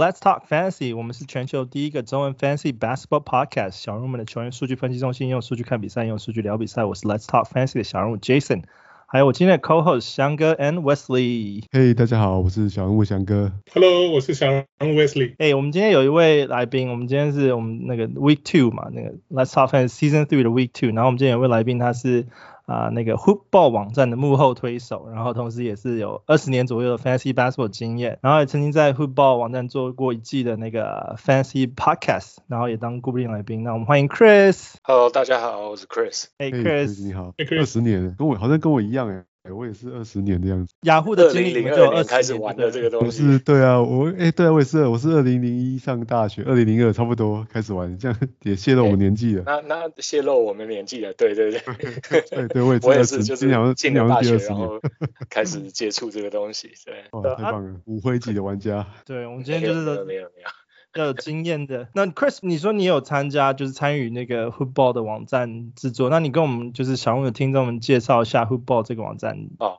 [0.00, 0.96] Let's talk fantasy.
[0.96, 3.72] 我们是全球第一个中文 fantasy basketball podcast。
[3.72, 6.86] 小人物们的球员数据分析中心，用数据看比赛，用数据聊比赛。
[6.86, 8.62] 我是 Let's talk fantasy 的小人物 Jason，
[9.06, 11.64] 还有我今天的 co-host 翔哥 and Wesley。
[11.70, 13.52] Hey，大家好，我是小人物翔哥。
[13.74, 15.34] Hello，我是小人物 Wesley。
[15.36, 20.94] 哎，我们今天有一位来宾，我们今天是我们那个 week two 嘛，那个 Let's talk fantasy season three 的 week two。
[20.94, 22.26] 然后我们今天有一位来宾，他是。
[22.70, 33.64] 啊，那个 Hoopball 网站的幕后推手，然后同时也是有二十年左右的 Fantasy Basketball 经验，然后也曾经在 Hoopball 网站做过一季的那个 Fantasy Podcast，然后也当固定来宾。
[33.64, 34.74] 那我们欢迎 Chris。
[34.84, 36.26] Hello，大家好，我是 Chris。
[36.38, 37.34] 哎，Chris，你好。
[37.58, 39.24] 二十年，跟我好像跟我一样哎。
[39.42, 40.74] 哎，我也是二十年的样子。
[40.82, 43.22] 雅虎的经历就二开始玩的这个东西。
[43.22, 49.44] 不是，对啊，我哎，对啊，我也是，我是二零零一上大学，二零零二差不多开始玩，这样也泄露我们年纪了。
[49.46, 51.60] 那那泄露我们年纪了，对对对。
[52.30, 52.86] 对 对，我也是。
[52.86, 54.78] 我也是，就是进了大学然后
[55.30, 56.94] 开始接触这个东西，对。
[57.12, 58.86] 哇，太棒了，骨灰级的玩家。
[59.06, 60.48] 对，我们今天就是没有没有。
[60.94, 61.88] 要有经验的。
[61.94, 69.48] 那 Chris，你说你有参加，就是参与那个 Hoopball 的网站制作，那你跟我们就是想问的听众们介绍一下 Hoopball 这个网站。
[69.58, 69.78] 哦，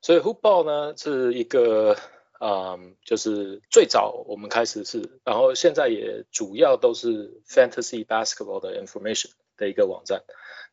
[0.00, 1.96] 所以 Hoopball 呢是一个，
[2.40, 10.22] 嗯，就是最早我们开始是，然后现在也主要都是 Fantasy Basketball 的 information 的一个网站。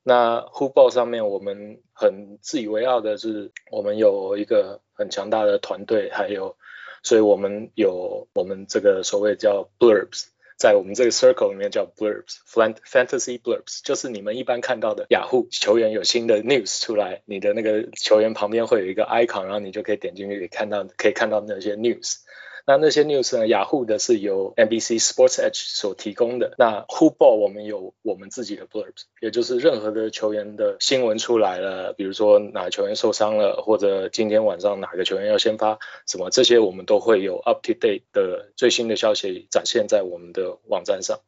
[0.03, 6.55] 那 Hoopball 上面我们很自以为傲的是，我们有一个很强大的团队，还有。
[7.03, 22.19] 所以我们有我们这个所谓叫 blurbs，在我们这个 circle 里面叫 blurbs，fantasy blurbs，就是你们一般看到的雅虎球员有新的 news 出来，你的那个球员旁边会有一个 icon，然后你就可以点进去，可以看到可以看到那些 news。
[22.65, 23.45] 那那些 news 呢？
[23.45, 26.55] 雅虎的是由 NBC Sports Edge 所提供的。
[26.57, 41.19] 那 who ball 我们有我们自己的 blurbs，也就是任何的球员的新闻出来了，比如说哪球员受伤了，或者今天晚上哪个球员要先发什么，这些我们都会有 up to date 的最新的消息展现在我们的网站上。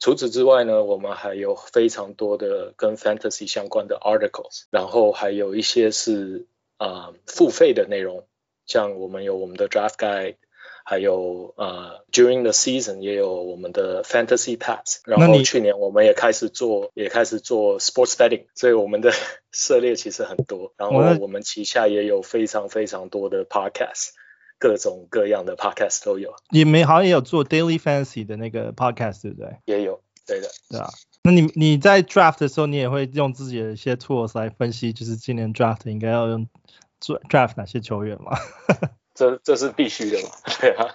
[0.00, 6.46] 除此之外呢，我们还有非常多的跟 fantasy 相关的 articles，然后还有一些是
[6.78, 8.24] 啊、付费的内容，
[8.66, 10.34] 像我们有我们的 draft guide。
[10.90, 19.12] 还有呃，during the season 也有我们的 fantasy pass，然后去年我们也开始做，也开始做 sports betting，所以我们的
[19.52, 20.72] 涉猎其实很多。
[20.76, 24.08] 然后我们旗下也有非常非常多的 podcast，
[24.58, 26.34] 各种各样的 podcast 都有。
[26.50, 29.56] 你们好像也有做 daily fantasy 的那个 podcast，对不对？
[29.66, 30.88] 也有，对的，对啊。
[31.22, 36.48] 那你你在 draft 的时候，你也会用自己的一些 tools 来分析，就是今年 draft 应该要用
[37.00, 38.36] 做 draft 哪些球员吗？
[39.20, 40.30] 这这是必须的嘛？
[40.62, 40.88] 对啊。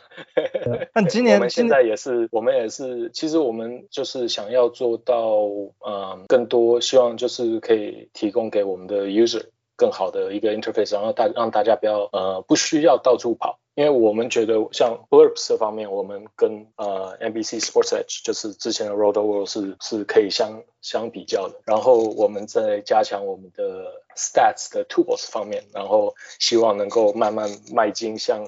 [0.95, 5.43] 那今年 我们现在也是，我们也是，其实我们就是想要做到，
[5.85, 9.43] 嗯，更多，希望就是可以提供给我们的 user
[9.75, 13.59] 更好的一个 interface，然后大让大家不要呃不需要到处跑。
[13.75, 21.55] 因为我们觉得像 blurbs 这方面，我们跟呃 NBC Sports Edge 就是之前的 Road World 是是可以相相比较的。
[21.65, 28.45] 然后我们在加强我们的 stats 的 tools 方面，然后希望能够慢慢迈进像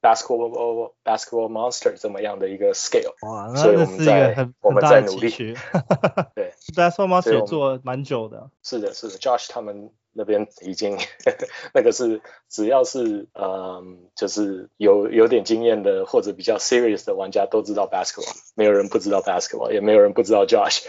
[0.00, 3.12] basketball basketball monster 这么样的一个 scale。
[3.20, 5.28] 哇，那这是一个很我们在努力。
[6.34, 8.48] 对， basketball monster 做蛮久的。
[8.62, 9.90] 是的，是的，Josh 他们。
[10.12, 10.98] 那边已经
[11.72, 20.84] 那个是只要是嗯，就是有有点经验的或者比较 serious 的玩家都知道 basketball，没有人不知道 basketball，也没有人不知道 Josh。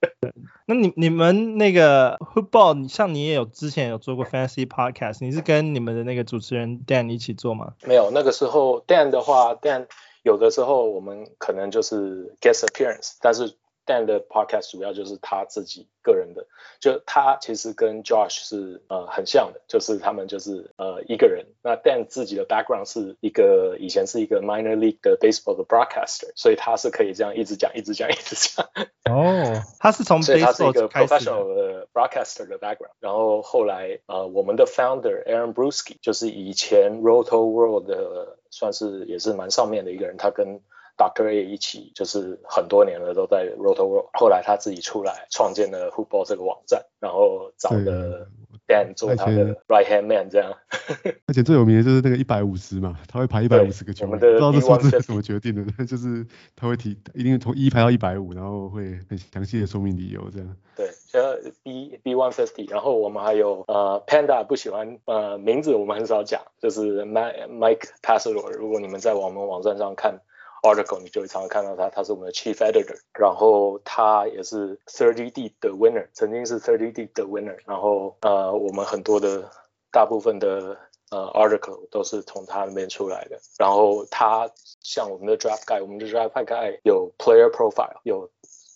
[0.66, 7.72] 那你你们那个 football，像你也有之前有做过 Fantasy Podcast，你是跟你们的那个主持人 Dan 一起做吗？
[7.84, 9.86] 没有，那个时候 Dan 的话，Dan
[10.22, 13.56] 有的时候我们可能就是 guest appearance，但是。
[13.86, 16.46] Dan 的 podcast 主要就是他自己个人的，
[16.80, 21.46] 就他其实跟 Josh 是呃很像的，就是他们就是呃一个人。
[21.62, 28.66] 那 Dan 自己的 background 是一个以前是一个 minor league 的 baseball 的 broadcaster，所以他是可以这样一直讲一直讲一直讲。
[29.10, 32.92] 哦，他是从 baseball 所以他是一个 professional 的 broadcaster 的 background。
[33.00, 40.60] 然后后来呃我们的 founder Aaron Bruski 就是以前 Rotoworld 的算是也是蛮上面的一个人，他跟
[41.00, 41.30] Dr.
[41.30, 44.10] A 一起就是很多年了，都在 Rotoworld。
[44.12, 48.28] 后来他自己出来创建了 Football 这个网站，然后找了
[48.68, 50.52] Dan 做他的 Right Hand Man 这样。
[51.24, 60.56] 而且最有名的就是那个一百五十嘛，他会排一百五十个球，不知道这数字是怎么决定的， 就是他会提一定从一排到一百五，然后会很详细的说明理由这样。
[60.76, 61.22] 对，像
[61.62, 68.50] B B one fifty，然后我们还有呃 Panda 不喜欢呃名字我们很少讲，就是 Mike Passador。
[68.52, 70.20] 如果你们在我们网站上看。
[70.62, 79.50] Article 你就会常常看到他，他是我们的 chief editor，然后他也是 thirty deep 的 winner，曾经是 thirty deep 的 winner，然后呃我们很多的
[79.90, 80.76] 大部分的
[81.10, 83.40] 呃 article 都是从他那边出来的。
[83.58, 84.50] 然后他
[84.82, 88.30] 像我们的 draft guide，我们的 draft guide 有 player profile，有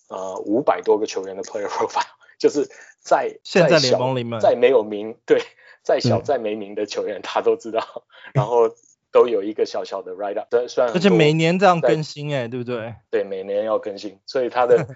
[0.09, 2.03] 呃五百多个球员的 player profile，
[2.39, 2.69] 就是
[3.01, 5.43] 在现在联盟里面再没有名，对，
[5.83, 8.71] 再小再没名的球员他都知道，然后
[9.15, 12.97] 都有一个小小的 write up，虽然而且每年这样更新哎，对不对？
[13.11, 14.87] 对，每年要更新，所以它的。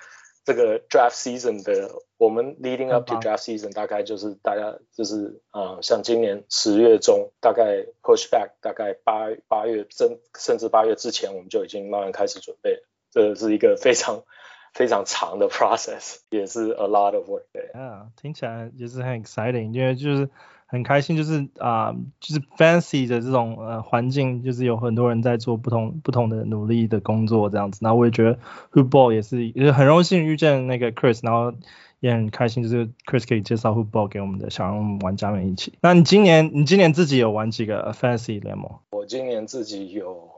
[0.45, 12.83] 这个 draft season 的，我们 leading up to draft season 大概就是大家就是啊、呃，像今年十月中，大概 push back，大概八八月甚甚至八月之前，我们就已经慢慢开始准备。
[13.11, 14.23] 这是一个非常
[14.73, 17.45] 非常长的 process，也是 a lot of work。
[17.53, 20.31] 对啊，听起来也是很 exciting，因为就是。
[20.71, 27.81] 很开心，就是啊、呃，就是 fancy 的这种呃环境，就是有很多人在做不同不同的努力的工作这样子。
[27.83, 28.39] 那我也觉得
[28.73, 31.55] Hoopball 也是，也是很荣幸遇见那个 Chris，然后
[32.01, 35.73] 也很开心，就是 Chris 可以介绍 Hoopball 给我们的小人物玩家们一起。
[35.81, 38.79] 那你今年你今年自己有玩几个 fancy 联盟？
[38.91, 40.29] 我今年自己有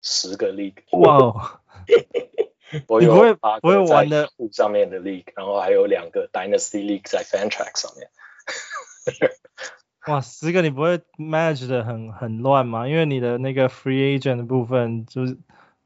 [0.00, 0.74] 十个 league。
[0.92, 1.36] 哇哦！
[2.86, 4.06] 我有八个在
[4.52, 8.08] 上面的 league，然后还有两个 Dynasty League 在 Fantrax 上面。
[10.10, 12.88] 哇，十个你不会 manage 的很很乱吗？
[12.88, 15.36] 因为你的那个 free agent 的部分，就是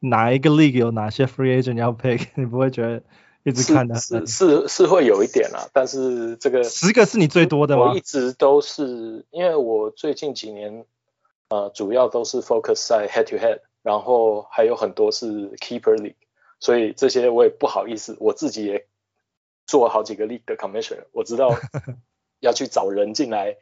[0.00, 3.02] 哪一个 league 有哪些 free agent 要 pick， 你不会觉得
[3.42, 4.26] 一直看的是是
[4.62, 7.90] 是，是会有一点啊，但是这个十个是你最多的吗？
[7.90, 10.86] 我一直都是，因为我最近几年
[11.50, 16.14] 呃主要都是 focus 在 head to head，然后还有很多是 keeper league，
[16.60, 18.86] 所以这些我也不好意思，我自己也
[19.66, 21.50] 做好几个 league 的 commissioner，我知道
[22.40, 23.56] 要去找人进来。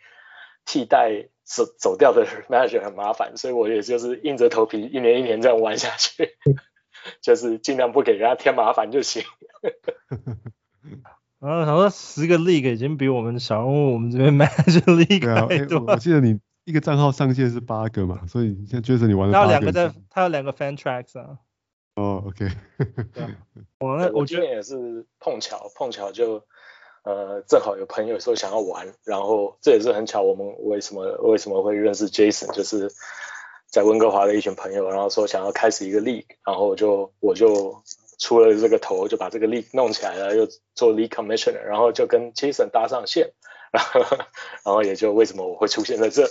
[0.65, 6.37] 替代走走掉的 manager 很麻烦，所以我也就是硬着头皮一年一年这样玩下去，
[7.21, 9.23] 就是尽量不给人家添麻烦就行。
[11.41, 21.39] 然后他说十个 league 已经比我们小人物我们这边 manager league 对啊，欸，我记得你一个账号上限是八个嘛，所以现在觉得你玩了他有两个在，他有两个 fan tracks 啊。
[21.97, 22.49] 哦，OK。
[23.81, 26.45] 我那我觉得也是碰巧碰巧就。
[27.05, 32.93] 呃，正好有朋友说想要玩，然后这也是很巧，我们为什么为什么会认识 Jason，就是
[33.67, 37.83] 在温哥华的一群朋友，然后说想要开始一个 league，然后我就我就
[38.21, 40.47] 出了这个头，就把这个 league 弄起来了，又
[40.77, 43.33] 做 league commissioner，然后就跟 Jason 搭上线，
[43.73, 44.01] 然后
[44.65, 46.29] 然后也就为什么我会出现在这，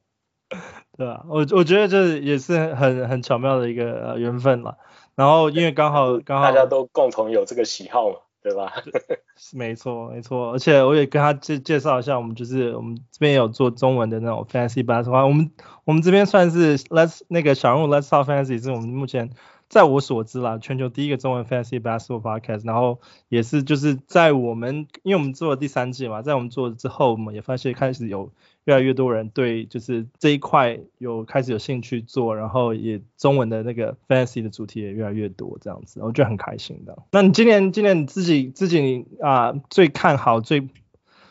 [0.98, 4.74] 对啊，我我觉得这也是很很巧妙的一个缘分嘛，
[5.14, 8.16] 然后因为刚好刚好大家都共同有这个喜好嘛。
[8.42, 8.72] 对吧？
[9.52, 15.50] 没错，没错，而且我也跟他介介绍一下，我们就是我们这边有做中文的那种 fancy Basketball，我们
[15.84, 19.30] 我们这边算是 Let's 那个小人物 Let's Talk fancy 是我们目前。
[19.70, 28.32] 在我所知啦，全球第一个中文 Fantasy Basketball Podcast，然后也是就是在我们，因为我们做了第三季嘛，在我们做了之后，我们也发现开始有
[28.64, 37.04] 越来越多人对就是这一块有开始有兴趣做，然后也中文的那个 Fantasy 的主题也越来越多这样子，我觉得很开心的。
[37.12, 40.68] 那你今年今年你自己自己啊最看好最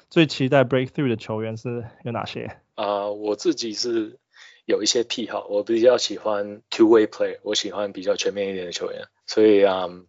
[0.09, 2.55] 最期待 Breakthrough 的球员是有哪些？
[2.75, 4.17] 啊、我自己是。
[4.69, 10.05] 有一些癖好，我比较喜欢 two way player，我喜欢比较全面一点的球员，所以啊、嗯，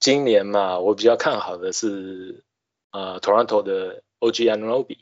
[0.00, 2.42] 今年嘛，我比较看好的是
[2.90, 5.00] 呃 Toronto 的 OG Anunoby，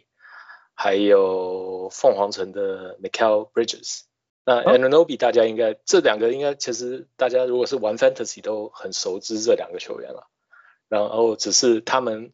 [0.75, 4.01] 还有凤凰城的 Mikal Bridges。
[4.45, 10.27] 那 Anunoby 大家应该、哦、这两个应该其实大家如果是玩 Fantasy 都很熟知这两个球员了，
[10.89, 12.33] 然后只是他们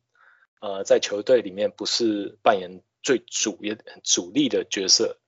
[0.62, 5.19] 呃在球队里面不是扮演最主要主力的角色，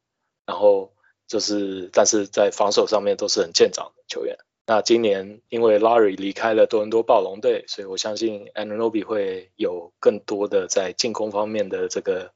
[0.47, 0.94] 然后。
[1.27, 4.37] 就是，但是在防守上面都是很健长的球员。
[4.67, 12.33] 那今年因为 Larry 离开了多伦多暴龙队，所以我相信 Anunoby 会有更多的在进攻方面的这个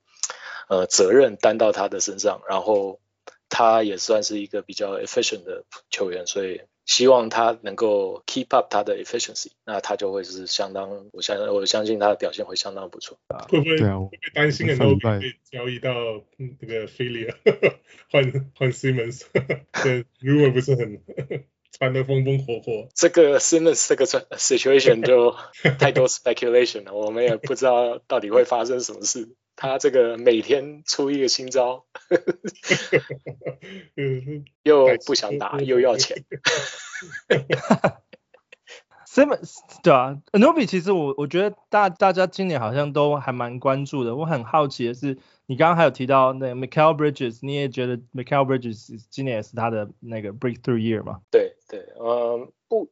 [0.69, 2.43] 呃责任担到他的身上。
[2.49, 3.01] 然后
[3.49, 6.61] 他也算是一个比较 efficient 的球员，所以。
[6.89, 13.19] 希望他能够 keep up 他的 efficiency，那他就会是相当，我相我相信他的表现会相当不错。
[13.51, 15.93] 会不会会不会担心很多被交易到
[16.39, 17.35] 那个 f i l i a
[18.11, 19.27] 换换 Simmons？
[19.85, 21.03] 对，如果不是很
[21.79, 22.89] 传的风风火火。
[22.95, 25.37] 这个 Simmons 这个 situation 就
[25.79, 29.29] 太多 speculation 了，我们也不知道到底会发生什么事。
[29.61, 31.85] 他这个每天出一个新招，
[33.99, 36.25] 嗯 又不想打又要钱。
[39.05, 44.15] Simmons 对啊，Anunoby 其实我我觉得大大家今年好像都还蛮关注的。
[44.15, 51.21] 我很好奇的是，你刚刚还有提到那个 Mikal Bridges，你也觉得 Michael Bridges 今年也是他的那个 breakthrough year 吗？
[51.33, 52.89] 对对，嗯，不。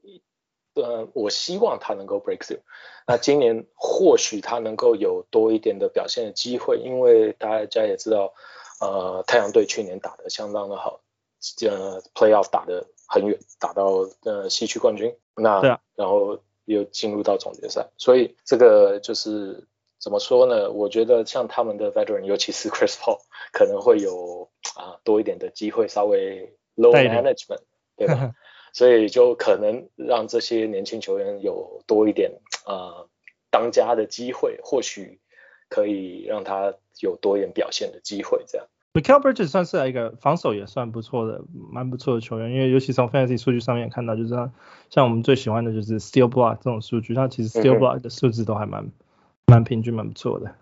[0.77, 2.61] 呃，我希望他能够 break through。
[3.07, 8.33] 那今年或许他能够有多一点的表现的机会，因为大家也知道，
[8.81, 11.01] 呃，太阳队去年打得相当的好，
[11.63, 19.67] 呃，Playoff 打得很远，打到呃西区冠军，那啊，然后又进入到总决赛，所以这个就是
[19.99, 20.71] 怎么说呢？
[20.71, 23.21] 我觉得像他们的 Veteran，尤其是 Chris Paul，
[23.53, 27.61] 可能会有啊多一点的机会，稍微 low management，
[27.97, 28.33] 对吧？
[28.77, 32.33] 所以就可能让这些年轻球员有多一点
[32.67, 33.09] 呃
[33.51, 35.19] 当家的机会，或许
[35.71, 38.45] 可以让他有多一点表现的机会。
[38.47, 41.43] 这样，Mikal Bridges 算是一个防守也算不错的，
[41.73, 42.53] 蛮不错的球员。
[42.53, 44.53] 因为尤其从 Fantasy 数据上面看到，就是像
[44.91, 48.93] 像我们最喜欢的就是 Steal Block 这种数据，他其实 Steal Block 的数字都还蛮
[49.47, 50.55] 蛮、嗯、平均，蛮不错的。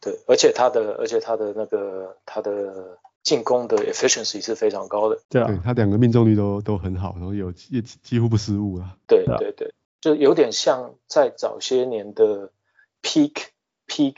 [0.00, 2.98] 对，而且他的而且他的那个他的。
[3.22, 8.96] 进攻的 efficiency 是非常高的，对啊，他两个命中率都都很好，然后有也几乎不失误啊。
[9.06, 12.50] 对对对，就有点像在早些年的
[13.02, 13.34] peak
[13.86, 14.16] peak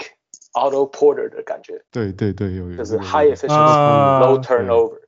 [0.52, 1.84] Otto Porter 的感觉。
[1.90, 2.76] 对对对，有有。
[2.76, 5.00] 就是 high efficiency，low turnover，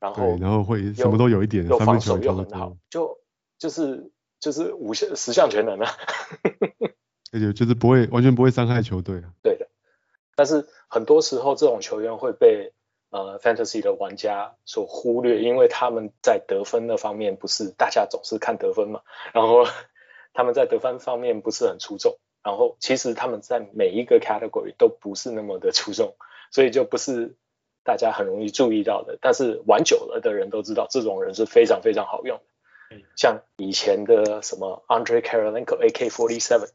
[0.00, 3.18] 然后然后会什么都有一点，防守又很好，就
[3.58, 5.90] 就是就是五项十项全能啊。
[7.32, 9.28] 而且就是不会完全不会伤害球队啊。
[9.42, 9.68] 对的，
[10.34, 12.72] 但是很多时候这种球员会被。
[13.12, 19.02] 呃，Fantasy 的玩家所忽略，因为他们在得分那方面不是大家总是看得分嘛，
[19.34, 19.66] 然后
[20.32, 26.14] 他们在得分方面不是很出众，然后其实他们在每一个 category 都不是那么的出众，
[26.50, 27.36] 所以就不是
[27.84, 29.18] 大家很容易注意到的。
[29.20, 32.40] 但是玩久了的人都知道，这种人是非常非常好用
[32.88, 36.70] 的，像以前的什么 Andre Karolinko AK47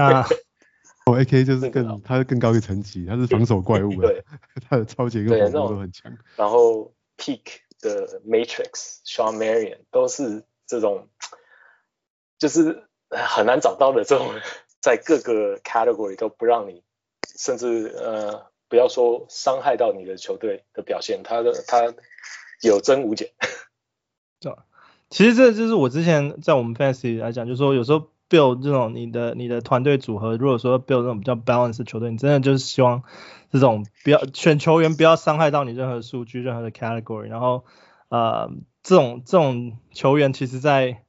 [0.00, 0.26] 啊。
[1.06, 4.24] 哦，AK 就是更，他是更高一个层级，他是防守怪物，对，
[4.68, 6.10] 他的超级跟防守都很强。
[6.36, 7.42] 然后 Peak
[7.80, 11.08] 的 Matrix，Shawn Marion 都是这种，
[12.38, 14.32] 就是很难找到的这种，
[14.80, 16.82] 在各个 category 都不让你，
[17.36, 21.92] 甚至呃不要说伤害到你的球队的表现，他的他
[22.62, 23.30] 有增无减。
[24.40, 24.54] 对，
[25.10, 28.08] 其实这就是我之前在我们 Fantasy 来讲，就是说有时候。
[28.30, 33.02] Build 这种你的你的团队组合，如果说 build 这种比较 balance 的球队，你真的就是希望
[33.50, 37.64] 这种不要选球员不要伤害到你任何数据、任何的 category，然后
[38.08, 38.50] 呃
[38.82, 41.02] 这种这种球员其实在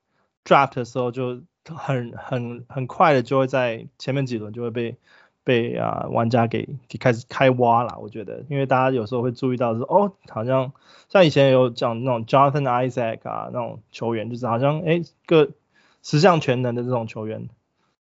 [0.44, 4.98] draft 的时候就很很很快的就会在前面几轮就会被
[5.44, 10.74] 被啊、玩家给给开始开挖了，我觉得，因为大家有时候会注意到说哦，好像
[11.08, 15.50] 像以前有讲那种 Jonathan Isaac 啊那种球员，就是好像哎个。
[16.06, 17.50] 十项全能的这种球员，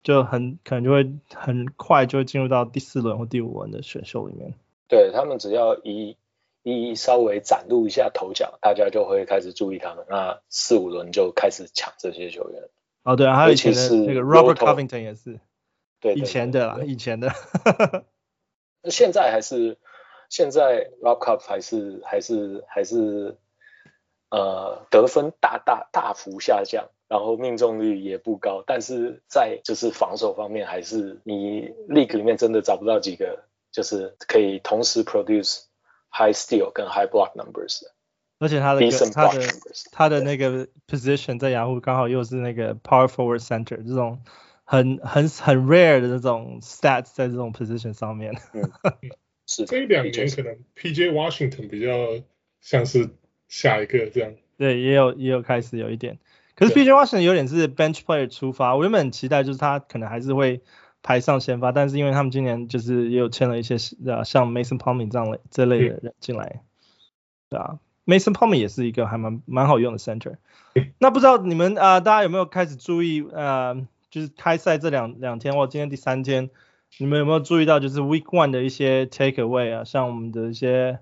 [0.03, 4.53] 就很可能就会很快就会进入到第四轮或第五轮的选秀里面。
[4.87, 6.15] 对，他们只要一
[6.63, 10.05] 一稍微展露一下头角，大家就会开始注意他们。
[10.07, 12.69] 那四五轮就开始抢这些球员。
[13.03, 15.41] 哦，对啊，还有以前的那个 Robert Covington 也是，
[15.99, 17.33] 对，以前的啦，以前的。
[18.81, 19.77] 那现在还是
[20.29, 23.37] 现在 Rob Cup 还是还是还是
[24.29, 26.87] 呃得分大大大幅下降。
[27.09, 35.63] 然后命中率也不高，但是在就是防守方面，还是你 league 里面真的找不到几个就是可以同时 produce
[36.11, 37.91] high steal 跟 high block numbers 的。
[38.37, 39.41] 而且他的他的
[39.91, 44.21] 他的那个 position 在雅虎刚好又是那个 power forward center 这种
[44.63, 48.33] 很很很 rare 的这种 stats 在这种 position 上面。
[48.53, 48.61] 嗯，
[49.47, 52.23] 是这一两年可能 PJ Washington 比较
[52.61, 53.09] 像是
[53.47, 54.31] 下一个这样。
[54.57, 56.19] 对，也有也有开始有一点。
[56.59, 60.61] 可是 PJ Washington 有点是 bench player 出发，我原本很期待就是他可能还是会
[61.01, 66.61] 排上先发，但是因为他们今年就是也有签了一些呃像 Mason Plumlee 这样类这类的人进来，
[67.49, 70.35] 对啊，Mason Plumlee 也是一个还蛮蛮好用的 center。
[70.97, 76.49] 那不知道你们啊、呃、大家有没有开始注意呃就是开赛这两两天或今天第三天，
[76.97, 80.99] 你们有没有注意到就是 Week One 的一些 take away 啊，像我们的一些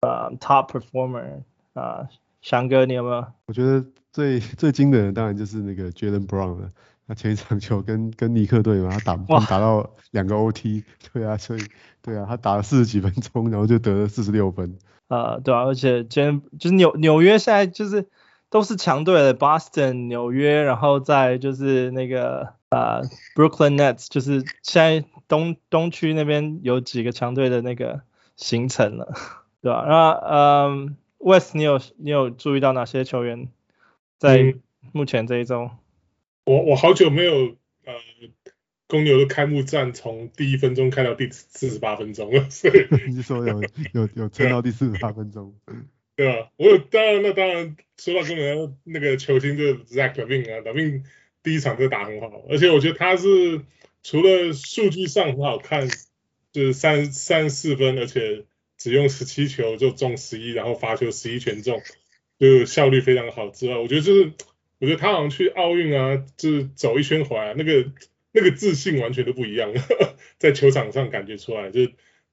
[0.00, 1.42] 呃 top performer
[1.74, 2.08] 啊，
[2.42, 3.26] 翔哥你有没有？
[3.46, 3.84] 我觉得。
[4.16, 6.70] 最 最惊人的当然就是那个 Jaylen Brown 了，
[7.06, 10.82] 他前一场球跟跟尼克队嘛，他打他打到两个 OT，
[11.12, 11.60] 对啊，所以
[12.00, 14.78] 对啊，他打了四十几分钟，然后就得了四十六分。
[15.08, 18.08] 啊，对啊，而且 Jaylen 就是纽纽约现在就是
[18.48, 23.02] 都是强队的，Boston、纽约，然后再就是那个啊
[23.34, 28.00] Brooklyn Nets，就是现在东东区那边有几个强队的那个
[28.34, 29.12] 形成了，
[29.60, 29.84] 对吧？
[29.86, 33.48] 那嗯，West，你有你有注意到哪些球员？
[34.18, 34.54] 在
[34.92, 35.78] 目前这一周，嗯、
[36.44, 37.94] 我我好久没有呃
[38.86, 45.54] 公牛的开幕战从第一分钟开到第四十八分钟了，所以 你说有有有撑到第四十八分钟，
[46.16, 46.50] 对吧？
[46.56, 51.02] 我有当然那当然说到公牛那个球星就是 Zach LaVine 啊，LaVine
[51.42, 53.60] 第一场就打很好，而且我觉得他是
[54.02, 55.88] 除了数据上很好看，
[56.52, 58.44] 就是三三四分，而且
[58.78, 61.82] 只用十七球就中十一，然后罚球十一全中，
[62.38, 64.32] 就效率非常好之外，我觉得就是
[64.78, 67.90] 我觉得他好像去奥运啊，就是走一圈回来，那个
[68.32, 69.72] 那个自信完全都不一样，
[70.38, 71.80] 在球场上感觉出来，就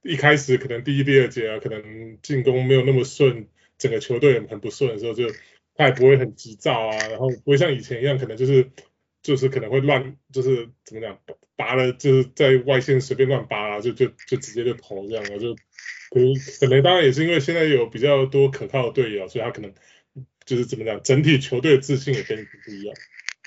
[0.02, 5.28] 一开始可能第一、第二节啊，可能进攻没有那么顺，整个球队很不顺的时候，就
[5.74, 8.70] 他也不会很急躁啊，然后不会像以前一样，可能就是。
[9.24, 11.18] 就是可能会乱，就是怎么讲，
[11.56, 15.54] 拔了就是在外线随便乱拔啊，就就就直接就投这样了，就
[16.10, 19.72] 可能可能当然也是因为现在有比较多可靠的队友，所以他可能
[20.44, 22.94] 就是怎么讲，整体球队的自信也跟不一样。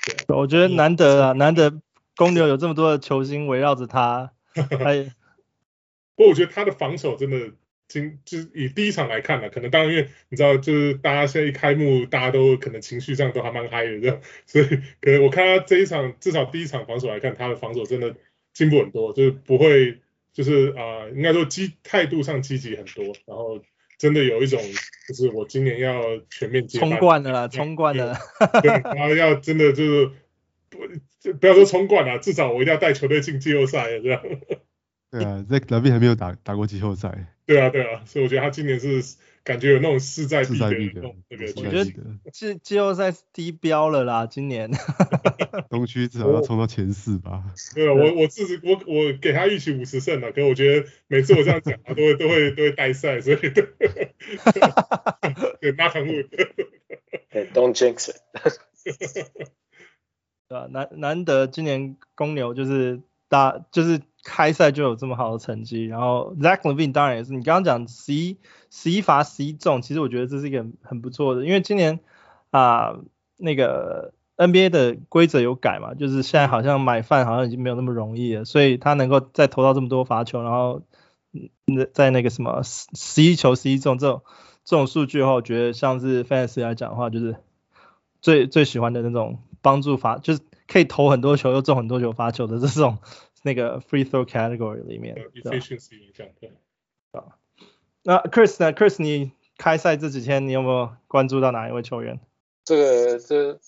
[0.06, 1.80] 对，我觉得难得啊，难得
[2.16, 4.32] 公牛有这么多的球星围绕着他。
[4.54, 5.14] 哎，
[6.14, 7.52] 不过我觉得他的防守真的。
[7.90, 14.66] 今就是以第一场来看呢，可能当然因为你知道，就是大家现在一开幕，大家都可能情绪上都还蛮嗨的这样，所以
[15.00, 18.14] 可能我看他这一场至少第一场防守来看，他的防守真的
[18.52, 20.02] 进步很多，就是不会
[20.34, 23.62] 就是啊、呃，应该说积态度上积极很多，然后
[23.98, 24.60] 真的有一种
[25.08, 28.16] 就是我今年要全面接冲冠了啦，冲冠了，
[28.62, 30.10] 对，然后要真的就是
[30.70, 34.22] 不不要说冲冠了，至少我一定要带球队进季后赛这样。
[35.10, 37.34] 对啊，Zach LaVine 还没有打打过季后赛。
[37.46, 39.02] 对啊，对啊，所以我觉得他今年是
[39.48, 40.76] 感觉有那种势在必得的
[41.30, 41.46] 那个。
[41.56, 41.84] 我觉得
[42.30, 44.70] 季季后赛低标了啦，今年。
[45.70, 47.42] 东区至少要冲到前四吧。
[47.74, 53.36] 对啊，我我自己我我给他预期五十胜了，可是我觉得每次我这样讲，他都会都会都会带赛，所以。
[53.36, 53.72] 对
[55.72, 56.28] ，Knock on wood。
[57.54, 58.16] Don't jinx it。
[60.46, 63.00] 对啊，难难得今年公牛就是
[63.30, 64.02] 大就是。
[64.30, 67.32] 开赛就有这么好的成绩，然后 Zach Levine 当然也是。
[67.32, 68.36] 你刚刚讲十一
[68.68, 71.98] 十一罚十一中，其实我觉得这是一个很不错的，因为今年
[72.50, 72.98] 啊、
[73.38, 80.82] 那个 NBA 的规则有改嘛，就是现在好像买饭好像已经没有那么容易了，所以他能够再投到这么多罚球，然后
[81.64, 84.22] 那在那个什么十一球十一中这种
[84.62, 87.36] 这种数据的话，我觉得像是 Fans 来讲的话，就是
[88.20, 92.98] 最最喜欢的那种帮助罚，就是可以投很多球又中很多球罚球的这种。
[93.42, 96.50] 那个 free throw category 里面，对，efficiency 影响对。
[97.12, 97.38] 啊，
[98.02, 102.20] 那 Chris 呢？Chris，你开赛这几天你有没有关注到哪一位球员？
[102.64, 103.58] 这个这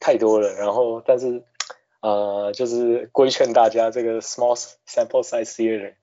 [0.00, 1.42] 太多了，然后但是
[2.00, 5.94] 呃，就是规劝大家这个 small sample size theater，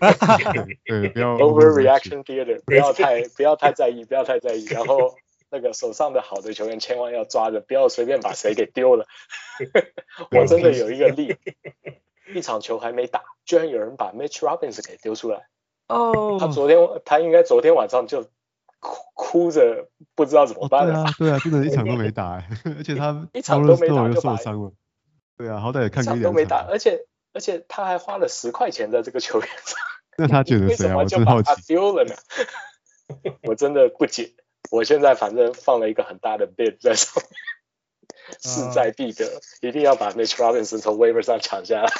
[0.84, 5.14] 对，不要 overreaction theater，不要太不要太在意，不要太在意，然后
[5.50, 9.06] 那个手上的好的球员千万要抓着，不要随便把谁给丢了。
[10.32, 11.36] 我真的有一个例。
[12.34, 15.48] 一场球还没打，居然有人把 Mitch Robinson 给丢出来。
[15.88, 18.22] 哦、oh.，他昨天他应该昨天晚上就
[18.78, 21.04] 哭哭着不知道怎么办了。
[21.04, 22.42] Oh, 对啊，对啊，真的 一场都没打，
[22.76, 24.72] 而且他一场都没打就受伤了。
[25.36, 26.32] 对啊，好歹也看个一两场。
[26.32, 29.78] 都没打，而且而且他还花了十块钱在这个球员上。
[30.16, 30.96] 那他觉得谁啊？
[30.96, 31.62] 我真好奇。
[31.66, 32.14] 丢了呢？
[33.42, 34.34] 我真的不解。
[34.70, 37.32] 我现在反正放了一个很大的 bid 在上面。
[38.40, 39.24] 势在必得，
[39.60, 41.90] 一定要把 Mitch Robinson 从 waiver 上抢下来。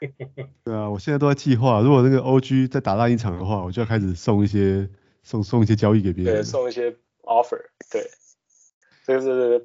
[0.64, 4.88] 对啊，我现在都在计划，如果那个 OG 再打烂一场的话，我就要开始送一些
[5.22, 6.34] 送送一些交易给别人。
[6.34, 6.90] 对，送一些
[7.22, 7.60] offer。
[7.90, 8.10] 对，
[9.06, 9.64] 这是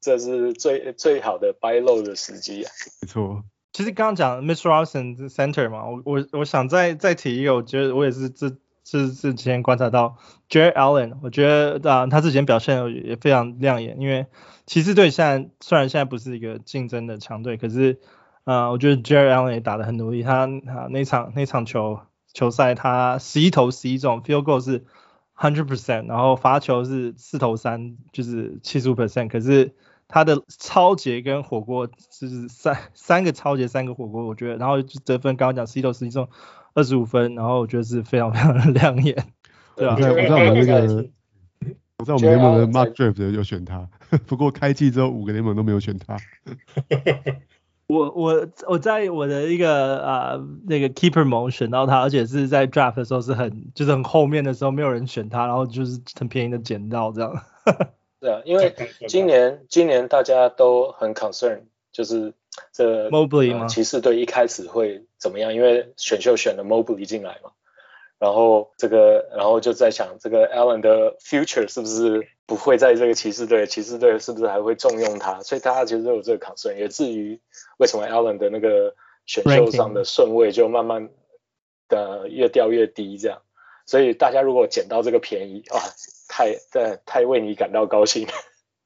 [0.00, 2.70] 这是最最好的 buy low 的时机啊。
[3.02, 3.44] 没错。
[3.72, 8.48] 其实刚刚讲 Mitch Robinson center 嘛，我我我想再再提一个，我觉得我也是这
[8.84, 10.18] 这之前观察到
[10.48, 14.26] Jarrett Allen，我觉得啊他之前表现也非常亮眼，因为。
[14.66, 18.00] 骑士队现在虽然现在不是一个竞争的强队，可是
[18.44, 20.22] 啊、呃，我觉得 Jarrett Allen 也打得很努力。
[20.22, 22.00] 他啊那场那场球
[22.32, 24.86] 球赛，他十一投十一中，field goal 是
[25.36, 29.28] hundred percent，然后罚球是四投三，就是七十五 percent。
[29.28, 29.74] 可是
[30.08, 36.30] 他的抄截跟火锅就是三三个抄截三个火锅，我觉得，然后得分刚刚讲十一投十一中
[36.74, 39.16] 二十五分，然后我觉得是非常非常的 亮眼，
[39.76, 39.94] 对啊？
[39.94, 41.04] 我在我们那个
[41.98, 42.04] 我。
[42.04, 43.88] 在我们联盟的 Mark Draft 有选他，
[44.26, 46.16] 不过开季之后五个联盟都没有选他。
[47.86, 57.32] 我我我在我的一个啊、呃、那个 Keeper 盟选到他，而且是在 Draft 的时候是很就是很后面的时候没有人选他，然后就是很便宜的捡到这样。
[58.20, 58.74] 对啊，因为
[59.06, 61.60] 今年今年大家都很 concern，
[61.92, 62.34] 就是
[62.72, 63.66] 这 Mobley 吗？
[63.66, 65.54] 骑士队一开始会怎么样？
[65.54, 67.50] 因为选秀选了 Mobley 进来嘛。
[68.16, 73.66] 然后这个，然后就在想，这个 Allen 的 future 是不是不会在这个骑士队？
[73.66, 75.42] 骑士队是不是还会重用他？
[75.42, 77.38] 所以大家其实都有这个 concern，也至于
[77.76, 78.94] 为什么 Allen 的那个
[79.26, 81.10] 选秀上的顺位就慢慢
[81.88, 83.42] 的越掉越低这样。
[83.84, 85.80] 所以大家如果捡到这个便宜哇，
[86.28, 88.26] 太太太为你感到高兴。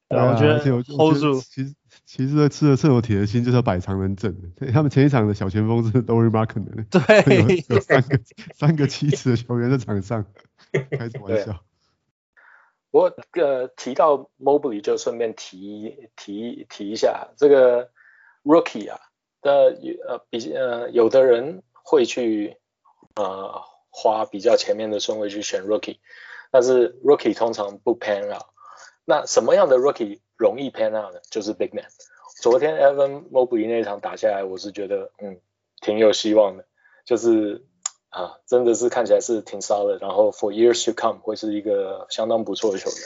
[0.08, 0.58] 对，我觉得
[0.96, 1.40] hold 住。
[1.40, 1.74] 其实
[2.06, 4.66] 其实吃了彻头铁的心就是要摆长人阵的。
[4.72, 8.18] 他们前一场的小前锋是 Lauri Markkanen 对，有三个
[8.54, 10.24] 三个七尺的球员在场上，
[10.72, 11.62] 开什么玩笑。
[12.90, 17.90] 我呃提到 Mobley 就顺便提提提一下这个
[18.44, 18.98] Rookie 啊
[19.42, 22.56] 的呃比呃有的人会去
[23.14, 25.98] 呃花比较前面的顺位去选 Rookie，
[26.50, 28.46] 但是 Rookie 通常不 pan out。
[29.08, 31.20] 那什么样的 Rookie 容易 pan out 呢？
[31.30, 31.86] 就是 Big Man。
[32.42, 35.40] 昨天 Evan Mobley 那一场打下来，我是觉得嗯
[35.80, 36.66] 挺有希望的，
[37.06, 37.64] 就是。
[38.10, 42.98] 啊，真的是看起来是挺骚的，然后 for years to come 会是一个相当不错的球员。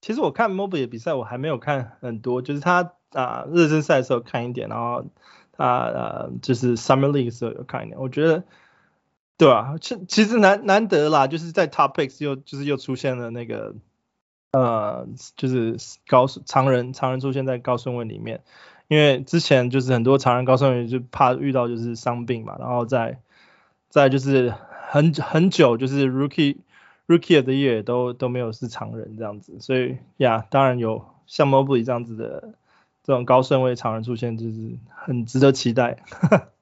[0.00, 5.06] 其实我看 Mobley 的比赛，我还没有看很多，就是他啊热身赛的时候看一点，然后
[5.50, 7.98] 他呃就是 Summer League 的时候有看一点。
[8.00, 8.44] 我觉得，
[9.36, 13.74] 对啊，其其实难难得啦，就是在 topics 又就是又出现了那个
[14.52, 15.06] 呃
[15.36, 18.42] 就是高常人常人出现在高顺位里面，
[18.88, 23.18] 因为之前就是很多常人高顺位就怕遇到就是伤病嘛，然后在
[23.88, 24.54] 在就是
[24.88, 26.56] 很很久，就是 rookie
[27.06, 32.54] rookie of the year 都都没有是常人这样子，所以呀当然有像 Mobley 这样子的
[33.02, 35.98] 这种高顺位常人出现，就是很值得期待。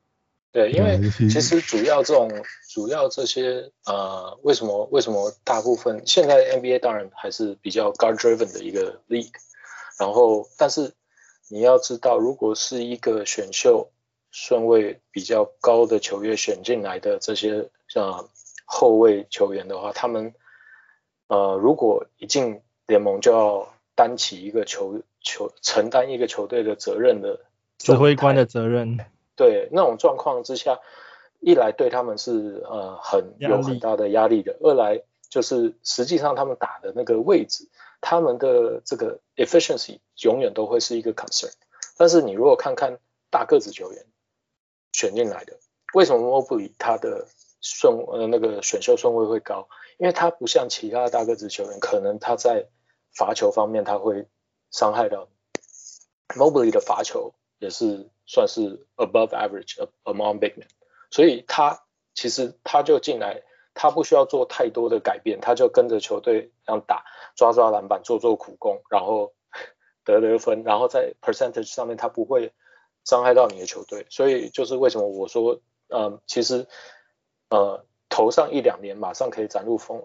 [0.55, 2.31] 对，因为其实主要这种
[2.71, 9.35] 主要这些呃，为什么为什么大部分现在 NBA 当然还是比较 guard driven 的一个 league，
[10.01, 10.95] 然后但是
[11.51, 13.90] 你要知道，如果是一个选秀。
[14.37, 18.29] 顺位比较高的球员选进来的这些像
[18.64, 20.35] 后卫球员的话，他们
[21.29, 27.45] 呃如果一进联盟就要担起一个球球承担一个球队的责任的
[27.79, 28.99] 指挥官的责任，
[29.37, 30.81] 对那种状况之下，
[31.40, 37.68] 一来对他们是呃很有很大的压力的，二来就是实际上他们打的那个位置，
[38.01, 41.53] 他们的这个 efficiency 永远都会是一个 concern。
[41.97, 42.99] 但是你如果看看
[43.31, 44.05] 大个子球员。
[44.97, 45.59] 选进来的，
[45.92, 47.27] 为什么 Mobley 他的
[47.61, 49.66] 顺呃那个选秀顺位会高？
[49.99, 52.68] 因为他不像其他大个子球员，可能他在
[53.12, 54.29] 罚球方面他会
[54.70, 55.27] 伤害到
[56.29, 60.69] Mobley 的罚球也是算是 above average among big men，
[61.11, 61.85] 所以他
[62.15, 63.43] 其实他就进来，
[63.75, 67.05] 他不需要做太多的改变，他就跟着球队这样打，
[67.37, 69.33] 抓抓篮板，做做苦工，然后
[70.05, 72.53] 得得分，然后在 percentage 上面他不会。
[73.07, 76.67] 伤害到你的球队，所以就是为什么我说，呃，其实，
[77.51, 80.03] 呃，头上一两年马上可以崭露风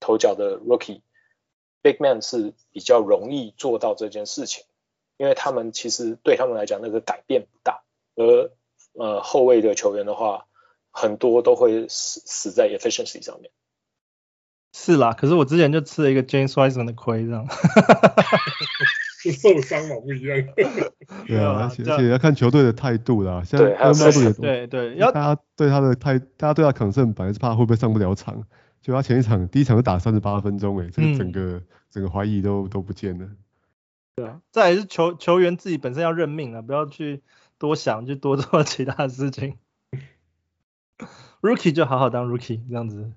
[0.00, 4.64] 头角的 Rookie，Big Man 是比较容易做到这件事情，
[5.22, 7.82] 因为他们其实对他们来讲那个改变不大，
[8.16, 8.50] 而
[8.94, 10.46] 呃后卫的球员的话，
[10.90, 13.52] 很多都会死死在 efficiency 上面。
[14.72, 17.46] 是啦，可是我之前就吃了一个 James Wiseman 的亏，这样。
[19.22, 20.44] 受伤了，不一样。
[21.28, 23.44] 对啊，而且而且要看球队的态度啦。
[23.44, 23.76] 像对，
[24.32, 28.42] 对对，要大家对他的态，大家对他 concern 本来是怕会不会上不了场。
[28.80, 33.28] 就他前一场第一场就打三十八分钟，哎，这个整个、嗯、整个怀疑都都不见了。
[34.16, 37.22] 对啊，再来是球球员自己本身要认命啊，不要去
[37.58, 39.56] 多想，就多做其他事情。
[41.40, 43.12] Rookie 就好好当 Rookie 这样子。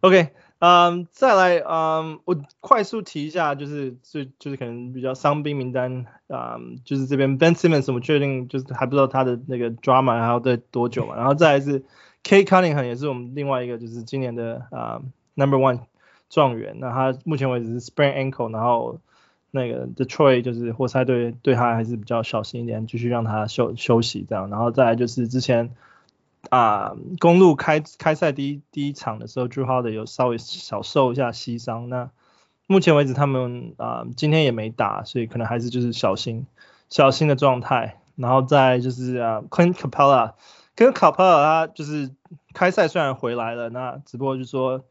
[0.00, 0.30] OK。
[0.64, 11.84] 嗯，再来，嗯，我快速提一下，就是最就是可能比较伤兵名单，嗯，就是这边 Ben Simmons 我们确定就是还不知道他的那个 drama 还要再多久嘛，然后再来是
[12.22, 15.80] K Cunningham 也是我们另外一个就是今年的啊、嗯、Number One
[16.30, 19.00] 状元，那他目前为止是 Sprain Ankle，然后
[19.52, 25.70] 那个 Detroit 就是活塞队对他还是比较小心一点，继续让他休休息这样，然后再来就是之前。
[26.50, 31.88] 啊，公路开开赛第一第一场的时候，Jewell 有稍微小受一下膝伤。
[31.88, 32.10] 那
[32.66, 36.48] 目前为止他们啊今天也没打，所以可能还是就是小心
[36.88, 38.00] 小心的状态。
[38.16, 40.32] 然后再就是啊，Clint Capella
[40.74, 42.10] 跟 Capella 他就是
[42.54, 44.84] 开赛虽然回来了，那只不过就是说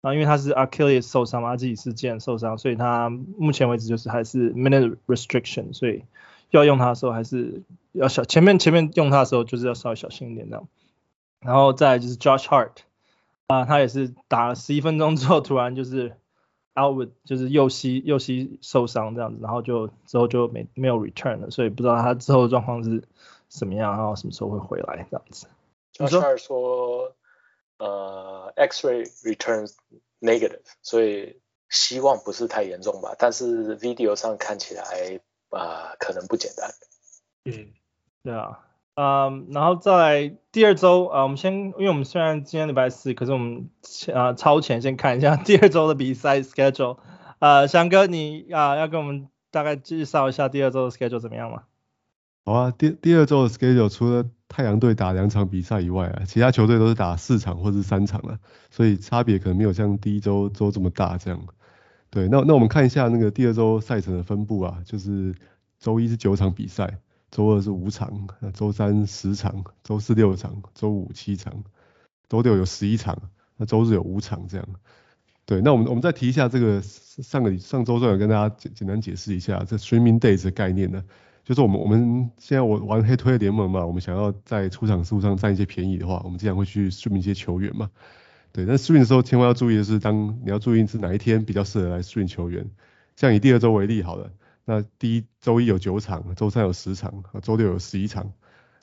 [0.00, 6.04] 啊，因为他是 Achilles 受伤嘛，他自己是腱受伤，所以他目前为止就是还是 minute restriction，所以
[6.50, 10.68] 要用他的时候还是要小前面前面用他的时候就是要稍微小心一点这样。
[11.40, 12.70] 然后再来就是 Josh Hart
[13.48, 16.14] 啊，他也是打了十一分钟之后，突然就是
[16.78, 23.02] out with 就是右膝右膝受伤这样子，然后就之后就没没有 return 了，所以不知道他之后的状况是
[23.48, 25.46] 什么样，然后什么时候会回来这样子。
[25.94, 27.12] Josh Hart 说，
[27.78, 29.74] 呃，X-ray returns
[30.20, 34.82] negative，所以希望不是太严重吧，但是 video 上看起来
[35.50, 36.70] 啊、呃，可能不简单。
[37.44, 37.72] 嗯，
[38.22, 38.64] 对啊。
[39.00, 43.70] 嗯然后在第二周啊，我们先，因为我们虽然今天礼拜四，可是我们
[44.12, 46.98] 啊超前先看一下 第二周的比赛 schedule。
[47.38, 51.62] 呃，翔哥你啊要跟我们大概介绍一下第二周的 schedule 怎么样吗？
[52.48, 58.38] 好啊，第第二周的 schedule 除了太阳队打两场比赛以外啊，其他球队都是打四场或是三场了，
[58.70, 61.38] 所以差别可能没有像第一周周这么大这样。
[62.08, 65.34] 对，那那我们看一下那个第二周赛程的分布啊，就是
[65.78, 66.98] 周一是九场比赛，
[67.30, 71.52] 周二是五场，周三十场，周四六场，周五七场，
[72.30, 73.20] 周六有十一场，
[73.58, 74.66] 那周日有五场这样。
[75.44, 81.04] 对，那我们我们再提一下这个上个上周就有跟大家简简单解释一下这 streaming days 的概念呢，
[81.48, 87.88] 就是我们我们现在我玩黑推联盟嘛，我们想要在出场数上占一些便宜的话，我们经常会去 stream 一些球员嘛。
[88.52, 92.68] 对，但 stream 的时候千万要注意的是，当你要注意是哪一天比较适合来 stream 球员。
[93.16, 94.30] 像以第二周为例好了，
[94.66, 98.30] 那第一周一有九场，周三有十场，周六有十一场，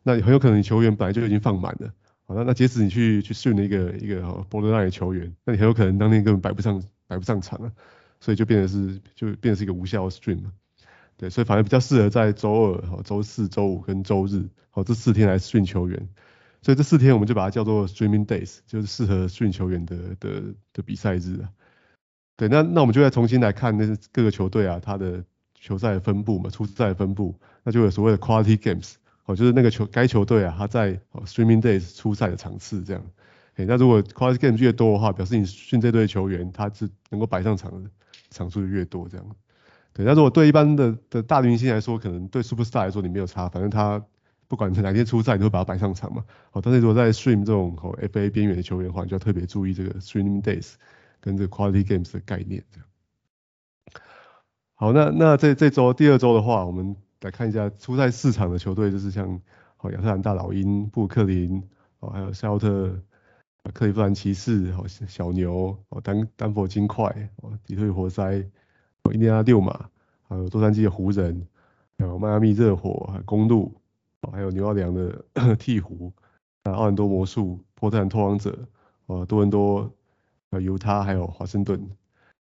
[0.02, 1.94] 那很有可能你球员本来就已经放满了，
[2.26, 7.72] 好，那那即使你去去 stream 一个一个 borderline 的球员，那你很有可能当天根本摆不上摆不上场了，
[8.20, 10.40] 所以就变成是就变成是一个无效的 stream。
[11.18, 16.10] 对，所以反而比较适合在周二、好周四周五跟周日，好这四天来训球员。
[16.62, 20.42] 所以这四天我们就把它叫做 streaming days，就是适合训球员的的
[20.74, 21.50] 的比赛日啊。
[22.36, 25.24] 对，那那我们就再重新来看那各个球队啊，它的
[25.54, 33.06] 球赛的分布嘛，初赛的分布，那就有所谓的 quality games，哦，就是那个球该球队啊，它在 streaming days 初赛的场次这样。
[33.58, 37.90] 诶，那如果 quality games 越多的话，表示你训这队球员他是能够摆上场的
[38.32, 39.36] 场数就越多这样。
[39.96, 44.06] 对，那如果对一般的的大明星来说，可能对 superstar 来说你没有差，反正他。
[44.48, 46.24] 不管是哪天出赛，你都会把它摆上场嘛。
[46.52, 50.74] 好，但是如果在 stream 这种哦 FA 边缘的球员的话，你就要特别注意这个 stream days
[51.20, 52.64] 跟这个 quality games 的概念。
[52.72, 52.88] 这样。
[54.76, 59.42] 好，那那这这周第二周的话，我们来看一下出赛四场的球队，就是像
[59.80, 61.68] 哦亚特兰大老鹰、布鲁克林
[62.00, 63.02] 哦，还有夏洛特、
[63.74, 68.48] 克利夫兰骑士、哦小牛、哦丹丹佛金块、哦底特律活塞、
[69.14, 69.90] 印第安纳溜马，
[70.28, 71.48] 还有洛杉矶的湖人，
[71.98, 73.74] 还有迈阿密热火、还有公路。
[74.32, 75.24] 还有纽奥良的
[75.56, 76.12] 鹈鹕，
[76.64, 78.68] 啊，奥兰多魔术、波特兰拓荒者，
[79.06, 79.94] 呃，多伦多、
[80.50, 81.92] 呃，犹他，还有华盛顿。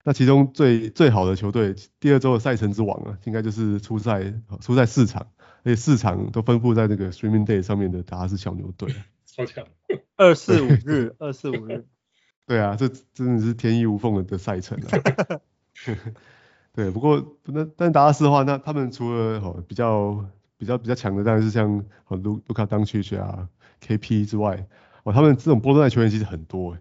[0.02, 5.28] 那其中最最好的球队，第二周的赛程之王啊，应该就是出赛出赛四场，
[5.62, 8.92] 而且四场都分布在那个 streaming day 上面的，达拉斯小牛队。
[9.24, 9.64] 超强。
[10.16, 11.86] 二四五日，二四五日。
[12.48, 14.90] 对啊，这真的是天衣无缝的的赛程啊。
[16.72, 20.24] 对，不过那但达拉斯的话，那他们除了哦比较。
[20.60, 23.48] 比较比较强的当然是像和卢卢卡当区区啊
[23.82, 24.66] ，KP 之外，
[25.04, 26.76] 哦，他们这种波段的球员其实很多，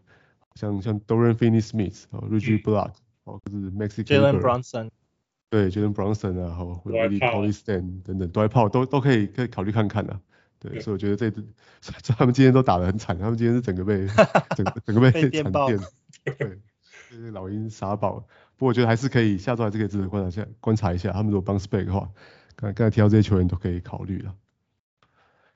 [0.56, 2.91] 像像 Dorian Finney-Smith 哦，Reggie Bullock
[3.23, 4.89] 哦，就是 Maxi Jalen Brunson，
[5.49, 10.19] 对，Jalen Brunson 啊，哦 Willie Cauley-Stein 等等，都在炮都都可以可以考虑看看的，
[10.60, 10.82] 对，对。
[10.82, 11.41] 所以我觉得这支
[12.17, 14.06] 他们今天都打得很惨，他们今天是整个被
[14.58, 15.80] 整个整个被惨电，
[16.38, 16.60] 对，
[17.10, 18.28] 就是老鹰傻宝，
[18.60, 22.12] 不过我觉得还是可以下周还是可以值得观察一下观察一下，他们如果 bounce back 的话。
[22.62, 24.36] 刚刚才提到这些球员都可以考虑了。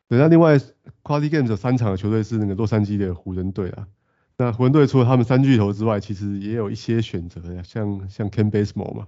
[0.07, 0.57] 等下另外
[1.03, 3.89] Quality Games 有三场的球队是那个洛杉矶的湖人队啊。
[4.37, 9.07] 那湖人队除了他们三巨头之外，其实也有一些选择的，像像 Ken b a s e m o r e 嘛，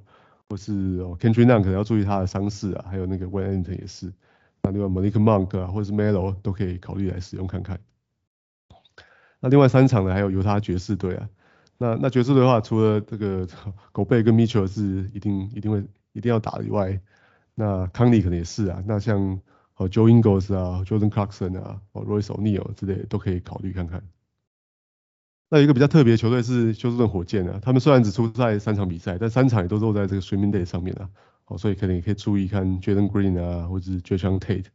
[0.49, 4.11] 或是哦 Kendrick Nunn 可能要注意他的伤势啊，还有那个 Wayne Enton 也是。
[4.63, 7.79] 那另外 Malik Monk 啊，或者是 Melo 都可以考虑来使用看看。
[9.39, 11.29] 那另外三场呢，还有犹他爵士队啊。
[11.77, 13.47] 那那爵士的话，除了这个
[13.91, 15.83] 狗贝跟 Mitchell 是一定一定会
[16.13, 16.99] 一定要打以外，
[17.53, 19.39] 那康利可能也是啊，那像
[19.75, 24.01] 哦 Joe Ingles 啊，Jordan Clarkson 啊，哦 Royce O'Neal 之类的都可以考虑看看。
[25.49, 31.09] 那一个比较特别的球队是休斯顿火箭啊，他们虽然只出赛三场比赛，但三场也都落在这个 Swimming day 上面啊，
[31.45, 34.65] 哦，所以可能也可以注意看 Jalen Green 啊，或者是 Jae'Sean Tate、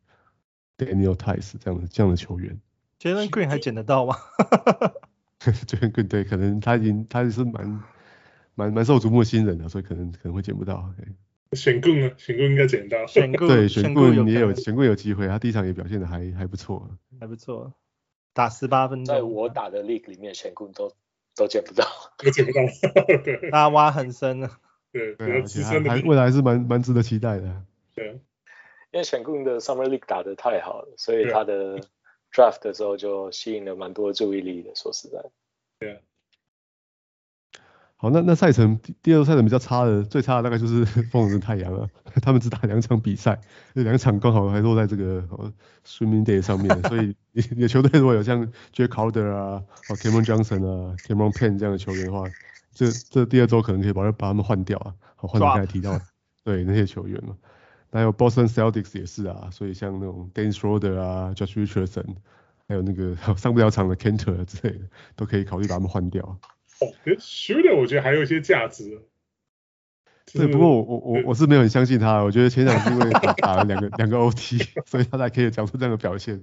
[0.78, 2.60] Daniel Theis 这样的这样的球员。
[3.00, 4.14] Jalen Green 还捡得到吗
[5.66, 7.82] Jalen Green 对，可能他已经他也是蛮
[8.54, 10.92] 蛮蛮受瞩目的新人的，所以可能可能会捡不到。
[11.52, 12.12] 选棍啊？
[12.16, 13.06] 选棍应该捡到。
[13.06, 17.72] 选棍对，选棍也有选棍有机会，他第一场也表现的还还不错，还不错，
[18.32, 19.14] 打十八分钟。
[19.14, 20.92] 在我打的 league 里面，选棍都
[21.34, 21.84] 都捡不到，
[22.18, 22.60] 都捡不到。
[23.24, 24.60] 对，他挖很深啊。
[24.92, 27.62] 对，对，而且还还未来还是蛮蛮值得期待的。
[27.94, 28.20] 对，
[28.92, 31.80] 因为选棍的 summer league 打得太好了，所以他的
[32.32, 34.70] draft 的时候就吸引了蛮多注意力的。
[34.74, 35.30] 说实在，
[35.78, 36.00] 对。
[37.96, 41.86] 好，那那赛程第第二赛程比较差的，最差的大概就是凤凰跟太阳了，
[42.22, 43.38] 他们只打两场比赛，
[43.74, 45.52] 这两场刚好还落在这个哦
[45.86, 52.24] streaming day 上面，所以你 你的球队如果有像 Jae Crowder 啊、哦 Cameron Johnson 啊、Cameron Payne 这样的球员的话，
[52.72, 56.00] 这这第二周可能可以把把他们换掉啊，好换成刚才提到的
[56.42, 57.36] 对那些球员嘛，
[57.92, 62.14] 还有 Boston Celtics 也是啊，所以像那种 Dennis Schroeder 啊、Josh Richardson，
[62.68, 64.84] 还有那个 上不了场的 Cantor 之类的，
[65.16, 66.22] 都可以考虑把他们换掉。
[66.22, 69.02] 哦，Shooter 我觉得还有一些价值。
[70.26, 76.40] 就是、对，不过我我我我是没有很相信他，我觉得前场是因为打，打了两个 两个 OT，所以他才可以讲出这样的表现。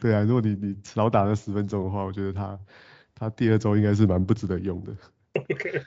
[0.00, 2.58] 对啊，如果你你少打了十分钟的话，我觉得他
[3.14, 4.92] 他第二周应该是蛮不值得用的。
[5.34, 5.82] OK。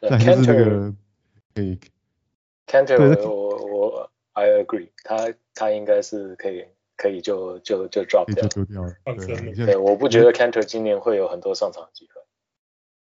[0.00, 0.94] 但就是那个
[1.54, 1.78] 可以。
[4.32, 6.64] I agree，他他应该是可以
[6.96, 8.46] 可以就就就 drop 掉。
[8.46, 8.94] 就丢掉了。
[9.04, 12.20] 对，对，我不觉得 Cantor 今年会有很多上场机会。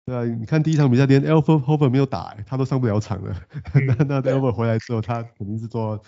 [0.06, 3.36] 对啊，你看第一场比赛连 Al Horford 没有打，欸，他都上不了场了。
[3.74, 6.02] 嗯、 那那 Al Horford 回来之后，他肯定是坐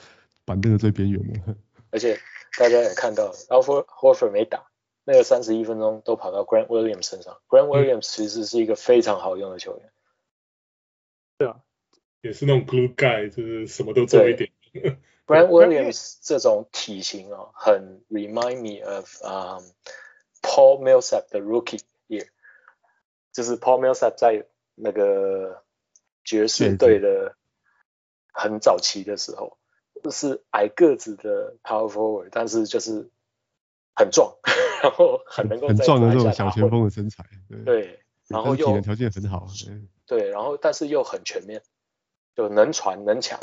[0.46, 1.56] 板凳的最边缘的。
[1.92, 2.18] 而且
[2.58, 4.68] 大家也看到，Al Horford 没打，
[5.04, 7.38] 那个三十一分钟都跑到 Grant Williams 身上。
[7.50, 9.86] Grant Williams 其实是一个非常好用的球员。
[9.86, 9.92] 嗯、
[11.40, 11.58] 对啊，
[12.22, 14.50] 也是那种 glue guy，就是什么都做一点。
[15.26, 19.64] Grant Williams 这种体型哦，很 remind me of、um,
[20.42, 22.28] Paul Millsap 的 rookie year。
[23.32, 25.64] 就是 Paul Millsap 在那个
[26.24, 27.36] 爵士队的
[28.34, 29.58] 很早期的时候，
[30.12, 33.10] 是矮个子的 Power Forward，但是就是
[33.96, 34.36] 很壮，
[34.82, 39.48] 然后很能够很壮的这种小前锋的身材，对，对然后又体能条件很好，
[40.08, 41.62] 对，对，然后但是又很全面，
[42.36, 43.40] 就能传能抢，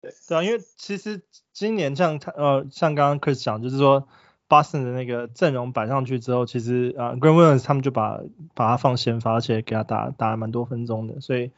[0.00, 4.08] 对，对啊，因为其实今年像他呃像刚刚 Chris 讲，就是说。
[4.50, 8.20] Boston 的那个阵容摆上去之后，其实啊、，Grant Williams 他们就把
[8.52, 11.20] 把他放先发，而且给他打打了蛮多分钟的。
[11.20, 11.52] 所以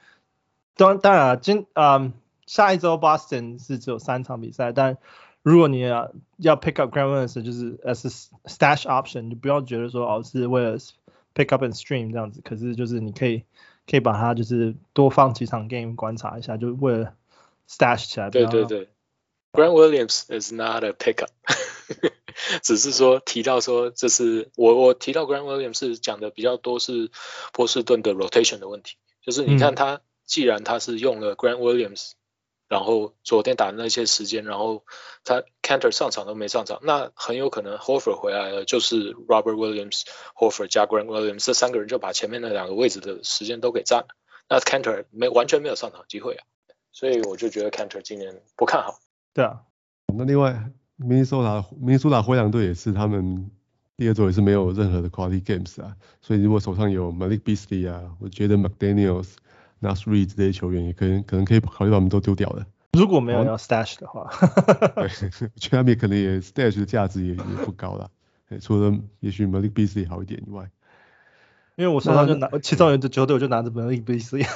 [0.76, 2.12] 当当然，今啊、
[2.44, 4.98] 下一周 Boston 是只有三场比赛，但
[5.42, 10.76] 如果你要要 pick up Grant Williams，就是 as stash option，你不要觉得说哦是为了
[11.35, 13.42] pick up and stream 这样子，可是就是你可以
[13.90, 17.14] 可以把它就是多放几场 game 观察一下，就为了
[17.72, 18.30] stash 起来。
[18.30, 18.88] 对对对
[19.52, 21.30] ，Grant Williams is not a pick up。
[22.62, 27.11] 只是说提到说，这是我我提到 Grant Williams 是讲的比较多是
[27.52, 32.12] 波士顿的 rotation 的问题，就是你看他既然他是用了 Grant Williams，
[32.68, 34.85] 然后昨天打的那些时间，然后
[35.24, 40.04] 他 Canter 上场都没上场，那很有可能 Horford 回来了，就是 Robert Williams、
[40.35, 44.08] Horford 加 Grant Williams 这三个人就把前面那两个位置的时间都给占了，
[44.48, 46.44] 那 Cantor 没完全没有上场机会啊，
[46.92, 48.98] 所以我就觉得 Canter 今年不看好。
[49.35, 49.62] 对啊，
[50.16, 50.70] 那另外。
[50.98, 53.50] 明尼苏达，明尼苏达灰狼队也是，他们
[53.96, 59.31] 第二周也是没有任何的 quality games 啊，所以如果手上有 Malik Beasley 啊，我觉得 McDaniels、
[59.81, 62.64] Naz Reid 这些球员也可能可能可以考虑把他们都丢掉的。
[62.92, 64.31] 如果没有要 stash 的话，
[64.94, 65.09] 对，我
[65.59, 68.09] 觉得他们也可能也 stash 的价值也也不高了，
[68.61, 70.70] 除了也许 Malik Beasley 好一点以外，
[71.74, 74.46] 因为我手上就拿，其中有一支球队我就拿着 Malik Beasley，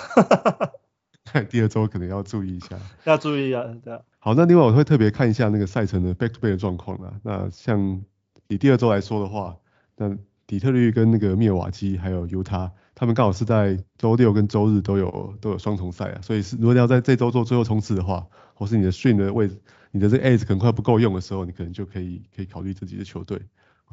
[1.51, 4.01] 第二周可能要注意一下，要注意啊，对啊。
[4.19, 7.12] 好，那另外我会特别看一下那个赛程的 back to back 的状况啦。
[7.23, 8.03] 那像
[8.49, 9.57] 以第二周来说的话，
[9.97, 16.21] 那底特律跟那个密尔瓦基还有犹他，他们刚好是在周六跟周日都有都有双重赛啊。
[16.23, 19.61] 所以是如果你要在这周做最后冲刺的话，或是你的 string 的位置，
[19.91, 23.41] 你的这个 edge 可能快不够用的时候，你可能就可以可以考虑自己的球队。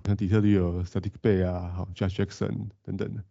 [0.06, 3.24] 像底特律有 Static Bay 啊，好 Josh Jackson 等等的。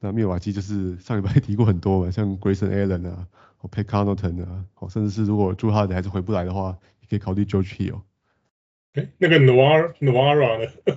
[0.00, 3.28] 那密尔瓦基就是上礼拜提过很多嘛，像 Grayson Allen 啊。
[3.62, 8.00] 或 Pat Connaughton 啊，哦，甚至是如果 Jrue Holiday 还是回不来的话，也可以考虑 George Hill。
[8.94, 10.96] 哎，那个 Noir Noir 呢？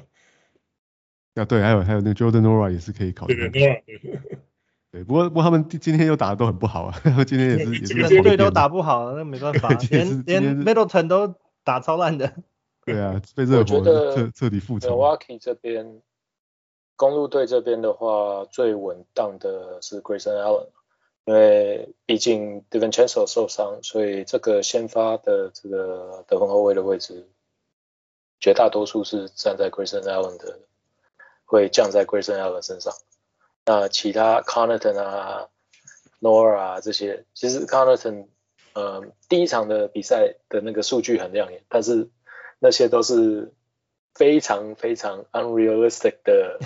[1.36, 3.50] 啊，对，还有还有那个 Jordan Nwora 也是可以考虑。
[3.50, 3.84] 对，
[4.94, 8.08] 对，不过不过他们今天又打的都很不好啊， 今天也是也是。
[8.08, 11.36] 全队都打不好，那没办法，连连 Middleton 都
[11.66, 12.34] 打超烂的。
[12.86, 14.92] 对啊，被热火彻彻底覆仇。
[14.92, 15.86] Milwaukee 这边，
[16.96, 20.68] 公路队这边的话，最稳当的是 Grayson Allen。
[21.26, 27.30] 因为毕竟 DiVincenzo 受伤，所以这个先发的这个得分后卫的位置，
[28.42, 30.60] 绝大多数是站在 Grayson Allen 的，
[31.46, 32.94] 会降在 Grayson Allen 身上。
[33.66, 35.48] 那其他 Connaughton 啊、
[36.20, 38.28] Nora 啊这些，其实 Connaughton
[38.74, 42.10] 呃第一场的比赛的那个数据很亮眼，但是
[42.60, 43.54] 那些都是
[44.16, 46.59] 非常非常 unrealistic 的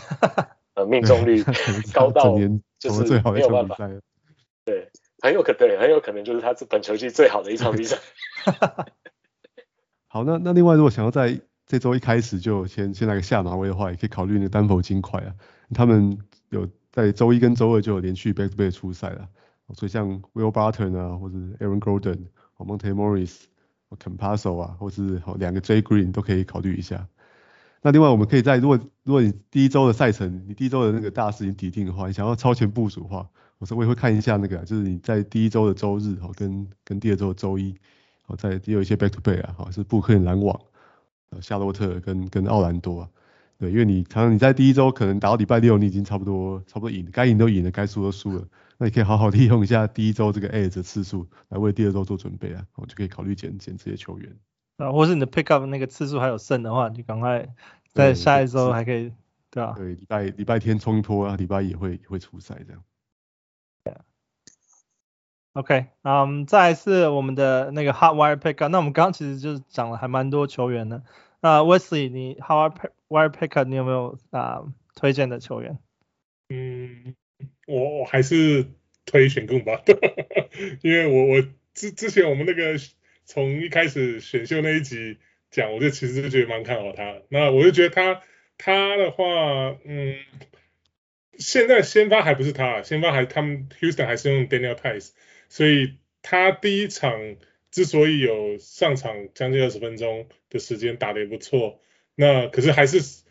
[0.73, 1.43] 呃命中率
[1.93, 2.37] 高到
[2.79, 3.77] 就是没有办法。
[4.65, 4.89] 对，
[5.21, 7.97] 很有可能，很有可能就是他是本球季最好的一场比赛。
[10.07, 15.33] 好，那那另外，如果想要在这周一开始就先先来个下马威的话，也可以考虑那个丹佛金块啊。
[15.73, 16.17] 他们
[16.49, 19.27] 有在周一跟周二就有连续 back to back 出赛了，
[19.73, 22.27] 所以像 Will Barton 啊，或者 Aaron Gordon、
[22.57, 23.43] Monte Morris、
[23.97, 27.07] Campazzo 啊，或是好两个 Jay Green 都可以考虑一下。
[27.81, 33.27] 那另外，我们可以在如果如果你第一周的赛程，你第一周的那个大事已经底定的话，你想要超前部署的话。
[33.59, 37.73] 我稍微会看一下那个，就是你在第一周的周日，哈，跟跟第二周的周一，
[38.27, 40.61] 哦，在也有一些 back to back 啊，好，是布克兰网，
[41.31, 43.09] 呃，夏洛特跟跟奥兰多，
[43.57, 48.47] 对，因为你常常你在第一周可能打到礼拜六，你已经差不多差不多赢，该赢都赢了，该输都输了。
[48.77, 52.63] 那你可以好好利用一下第一周这个 edge 的次数，来为第二周做准备啊。
[52.75, 54.37] 我就可以考虑捡捡这些球员。
[54.77, 57.47] 啊，或是你的 pick up 那个次数还有剩的话，你赶快
[57.93, 59.11] 在下一周还可以，
[59.51, 59.73] 对吧？
[59.75, 62.83] 对，礼拜礼拜天冲一波啊，礼拜一也会也会出赛这样。
[65.53, 68.71] OK，嗯，再来是我们的那个 hot wire pick up。
[68.71, 71.01] 那我们刚刚其实就是讲了还蛮多球员的。
[71.39, 72.73] 那 Wesley，你 hot
[73.07, 74.61] wire pick up 你有没有啊
[74.93, 75.79] 推荐的球员？
[76.49, 77.15] 嗯，
[77.65, 78.67] 我我还是
[79.07, 79.81] 推选更吧，
[80.83, 82.77] 因为我我之之前我们那个
[83.27, 85.17] 从一开始选秀那一集
[85.51, 87.21] 讲，我就其实就觉得蛮看好他。
[87.27, 88.23] 那我就觉得他
[88.57, 90.15] 他的话，嗯，
[91.37, 95.11] 现在先发还不是他，先发还他们 Houston 还是用 Daniel Theis。
[95.49, 97.35] 所以他第一场
[97.69, 101.81] 之所以有上场将近二十分钟的时间打得也不错，
[102.15, 103.23] 那可是还是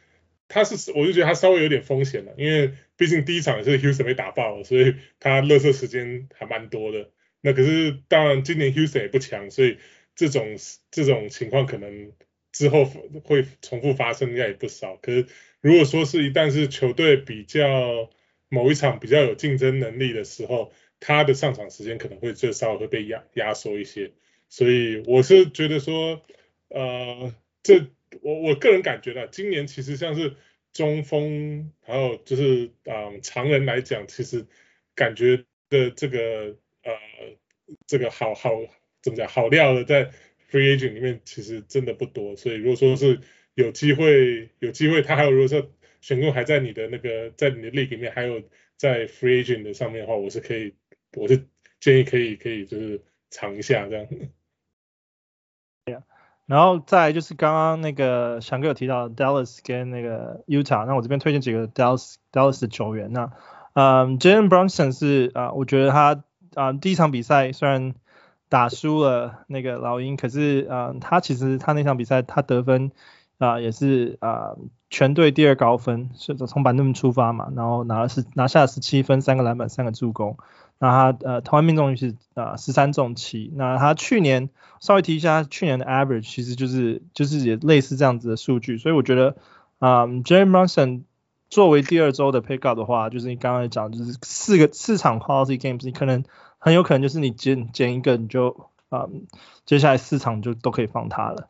[0.46, 7.10] 他是我就觉得他稍微有点风险了，因为毕竟第一场也是 Houston 被打爆了，所以他垃圾时间还蛮多的。
[7.40, 9.78] 那可是当然今年 Houston 也不强，所以
[10.14, 10.56] 这种
[10.90, 12.12] 这种情况可能
[12.52, 14.96] 之后会重复发生应该也不少。
[14.96, 15.26] 可是
[15.60, 18.10] 如果说是一旦是球队比较
[18.48, 24.12] 某一场比较有竞争能力的时候，他的上场时间可能会最稍微会被压压缩一些，
[24.48, 26.22] 所以我是觉得说，
[26.68, 27.86] 呃，这
[28.22, 30.36] 我我个人感觉呢，今年其实像是
[30.72, 34.46] 中锋，还有就是嗯常人来讲，其实
[34.94, 36.56] 感觉的这个
[36.92, 37.36] 呃
[37.86, 38.50] 这个好好
[39.02, 40.06] 怎么讲好料的在
[40.50, 43.20] free agent 里面其实真的不多，所以如果说是
[43.54, 45.68] 有机会有机会，他还有如果说
[46.00, 48.42] 选秀还在你的那个在你的 league 里面，还有
[48.76, 50.74] 在 free agent 的上面的话，我是可以。
[51.16, 51.46] 我是
[51.80, 54.06] 建议可以可以就是尝一下这样。
[55.86, 56.02] 对啊，
[56.44, 63.14] 然后再就是刚刚那个翔哥有提到 Dallas 跟那个 Utah，那我这边推荐几个 Dallas Dallas 的球员。
[63.14, 63.32] 那
[63.72, 66.22] 嗯 Jalen Brunson 是啊、我觉得他
[66.56, 67.94] 啊、第一场比赛虽然
[68.48, 72.90] 打输了那个老鹰，可是啊、他其实他那场比赛他得分
[73.38, 74.56] 啊、也是啊、
[74.88, 80.38] 全队第二高分，是从板凳出发嘛，然后拿了十拿下了十七分，三个篮板，三个助攻。
[80.78, 84.48] 那他呃投篮命中率是啊十三中七，那他去年
[84.80, 89.36] 稍微提一下，去年的 average 其实就是就是也类似这样子的数据，所以我觉得
[89.78, 91.02] 啊 Jalen Brunson
[91.48, 96.24] 作为第二周的 pick up 的话，就是你刚刚讲就是四个四场 quality games，你可能
[96.66, 99.06] 很有可能就是你捡捡一个你就啊、
[99.64, 101.46] 接下来四场就都可以放他了，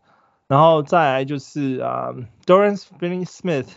[0.46, 2.10] 然后再来就是啊
[2.44, 3.68] Dorian Finney-Smith。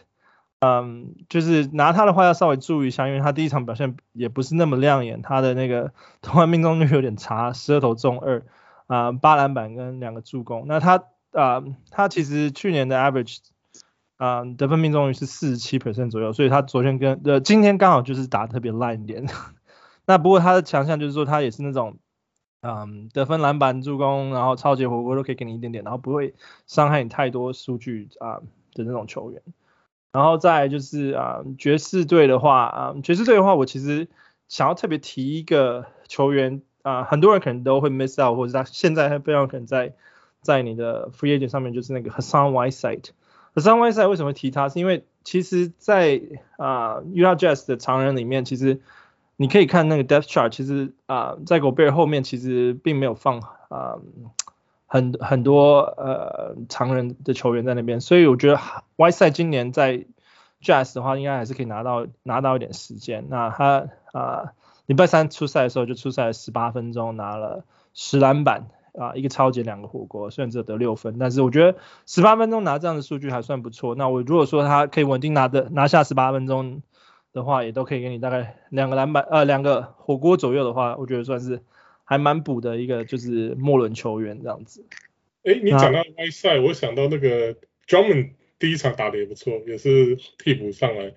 [0.59, 8.43] 嗯，就是拿他的话要稍微注意一下，因为他第一场表现也不是那么亮眼，他的那个 投篮命中率有点差，十二投中二，
[8.87, 10.65] 啊，八篮板跟两个助攻。
[10.67, 13.37] 那他啊，他其实去年的 average
[14.17, 19.25] 啊得分命中率是四十七 percent 左右，所以他昨天跟呃今天刚好就是打得特别烂一点。
[20.10, 21.99] 那不过他的强项就是说他也是那种
[22.62, 26.34] 嗯得分篮板助攻，然后超级火锅都可以给你一点点，然后不会
[26.66, 28.41] 伤害你太多数据啊
[28.74, 29.39] 的那种球员。
[30.12, 34.07] 然后再就是啊，爵士队的话啊，爵士队的话，我其实
[34.47, 39.93] 想要特别提一个球员啊，很多人可能都会 miss out，或者他现在还非常可能在
[40.41, 43.10] 在你的 free agent 上面，就是那个 Hassan Whiteside。
[43.53, 44.70] Hassan Whiteside 为什么提他？
[44.70, 46.20] 是因为其实在
[46.57, 48.82] 啊 Utah Jazz 的常人里面，其实
[49.41, 53.95] 你可以看那个 depth chart，其实啊在 Gobert 后面其实并没有放啊。
[54.91, 58.59] 很很多呃常人的球员在那边，所以我觉得
[58.97, 60.05] Whiteside 今年在
[60.63, 63.27] Jazz 的话，应该还是可以拿到拿到一点时间。
[63.29, 64.53] 那他啊
[64.87, 68.65] 礼拜三出赛的时候就出赛了十八分钟，拿了十篮板
[68.97, 71.77] 啊一个抄截两个火锅，虽然只有得六分，但是我觉得
[72.07, 73.93] 十八分钟拿这样的数据还算不错。
[73.93, 76.81] 那我如果说他可以稳定拿的拿下十八分钟
[77.39, 81.61] 的话，也都可以给你大概两个篮板呃两个火锅左右的话，我觉得算是。
[82.11, 84.83] 还蛮补的一个就是末轮球员这样子。
[85.43, 87.55] 哎，你讲到 Whiteside，我想到那个
[87.87, 91.13] Drummond 第一场打的也不错，也是替补上来，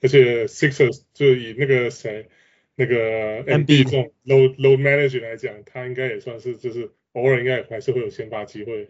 [0.00, 2.30] 而且 Sixers 就以那个谁
[2.76, 8.88] 那个 Embiid 这种 load load manager 来讲，他应该也算是就是偶尔应该也还是会有先发机会。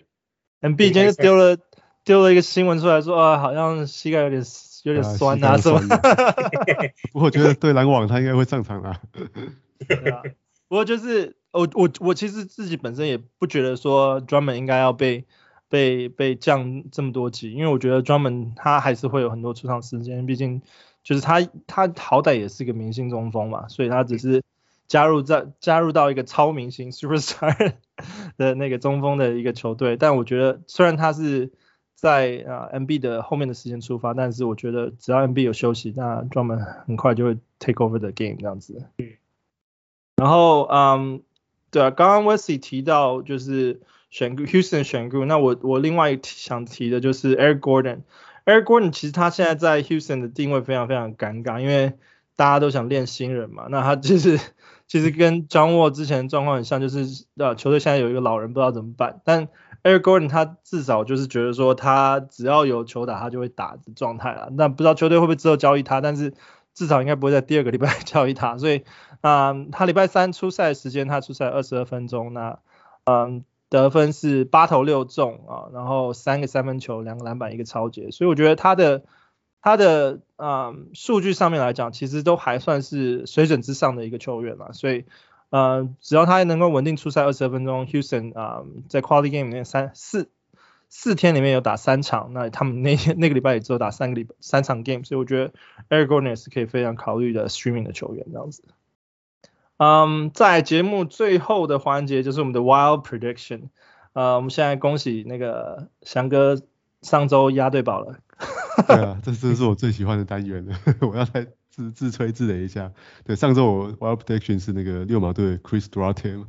[0.60, 1.58] Embiid 今天丢了
[2.04, 4.44] 丢了一个新闻出来说啊，好像膝盖有点
[4.82, 5.80] 有点酸啊，是吧？
[7.12, 9.00] 不过我觉得对篮网他应该会上场啊。
[9.86, 10.22] 对啊。
[10.68, 15.26] 不过就是我我我其实自己本身也不觉得说 Drummond 应该要被
[15.68, 20.62] 被被降这么多级，因为我觉得 Drummond 他还是会有很多出场时间，毕竟
[21.02, 24.42] 就是他他好歹也是个明星中锋嘛，所以他只是
[24.88, 27.74] 加入在加入到一个超明星 Superstar
[28.38, 31.52] 的那个中锋的一个球队，但我觉得虽然他是
[32.02, 38.84] 在啊 MB 的后面的时间出发，但是我觉得只要 MB 有休息，那专门很快就会 take over the game 这样子。
[40.16, 41.22] 然后嗯，
[41.70, 48.00] 对啊，刚刚 Wesley 提到就是选 Houston 选 group，那我我另外想提的就是 Eric Gordon。
[48.46, 51.92] Eric Gordon 其实他现在在 Houston 的定位非常非常尴尬，因为
[52.34, 54.40] 大家都想练新人嘛，那他就是
[54.88, 59.46] 其实跟 John Wall 之前的状况很像，就是啊球队现在有一个老人不知道怎么办，但
[59.82, 66.34] Eric Gordon 他至少就是觉得说他只要有球打他就会打的状态了，那不知道球队会不会之后交易他，但是
[66.74, 68.84] 至少应该不会在第二个礼拜 交易他，所以
[69.20, 72.58] 啊、他礼拜三出赛时间他出赛二十二分钟，那
[73.04, 73.44] 嗯。
[73.72, 79.02] 得分是八投六中啊，然后三个三分球，两个篮板，一个抄截，所以我觉得他的
[79.62, 85.06] 他的啊数据上面来讲，其实都还算是水准之上的一个球员嘛，所以
[85.52, 90.30] 呃只要他能够稳定出赛二十二分钟，Houston 啊、在 Quality Game 里面三四
[90.88, 95.52] 四天里面有打三场，那他们那天那个礼拜也只有打三个礼三场 Game，所以我觉得
[95.88, 98.64] Eric Gordon 是可以非常考虑的 Streaming 的球员这样子。
[99.76, 103.68] 嗯，在节目最后的环节就是我们的 Wild Prediction。
[104.12, 106.60] 呃，我们现在恭喜那个翔哥
[107.00, 108.18] 上周押对宝了。
[108.86, 112.92] 对啊，这这是我最喜欢的单元了， 我要再自自吹自擂一下。
[113.24, 116.44] 对，上周我 Wild Prediction 是那个六马队 Chris Duarte。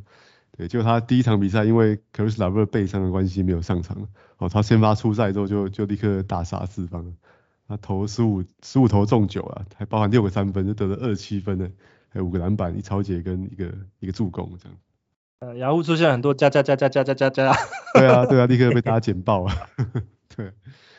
[0.55, 4.07] 对，就他第一场比赛因为 Chris LeVert 背伤的关系没有上场。
[4.37, 7.15] 哦，他先发出赛之后就就立刻大杀四方。
[7.67, 11.67] 他投十五十五投中九啊，还包含六个三分，就得了二十七分呢。
[12.09, 14.77] 还有五个篮板，一抄截跟一个一个助攻这样。
[15.39, 17.55] 呃，雅虎出现很多加加加加加加加加。
[17.95, 19.55] 对啊对啊，立刻被大家剪爆啊。
[20.35, 20.51] 对，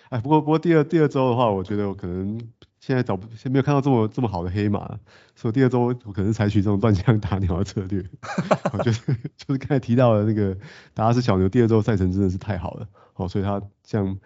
[0.08, 2.40] 哎，不过不过第二第二周的话，我觉得我可能
[2.86, 4.98] 现在找不，现在没有看到这么这么好的黑马，
[5.34, 8.04] 所以第二周我可能是采取这种乱枪打鸟的策略。
[8.72, 8.92] 我觉得
[9.36, 10.54] 就是刚才提到的那个
[10.92, 14.18] 达拉斯小牛，第二周赛程真的是太好了，哦，所以他像。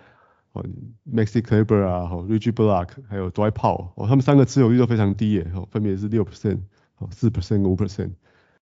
[0.52, 0.64] 哦
[1.04, 6.60] ，Maxi c l e b e r 啊，哦，Reggie Block，还有 Dwight Powell，哦，他们三个持有率都非常低耶，哦，分别是六 percent，
[6.96, 8.12] 哦，四 percent，五 percent，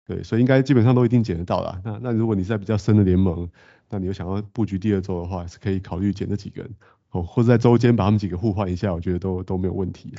[0.05, 1.79] 对，所以应该基本上都一定捡得到啦。
[1.85, 3.49] 那那如果你是在比较深的联盟，
[3.89, 6.71] 那你又想要布局第二周的话，是可以考虑捡这几个人，
[7.11, 10.13] 哦，或者在周间把他们几个互换一下，我觉得都都没有问题。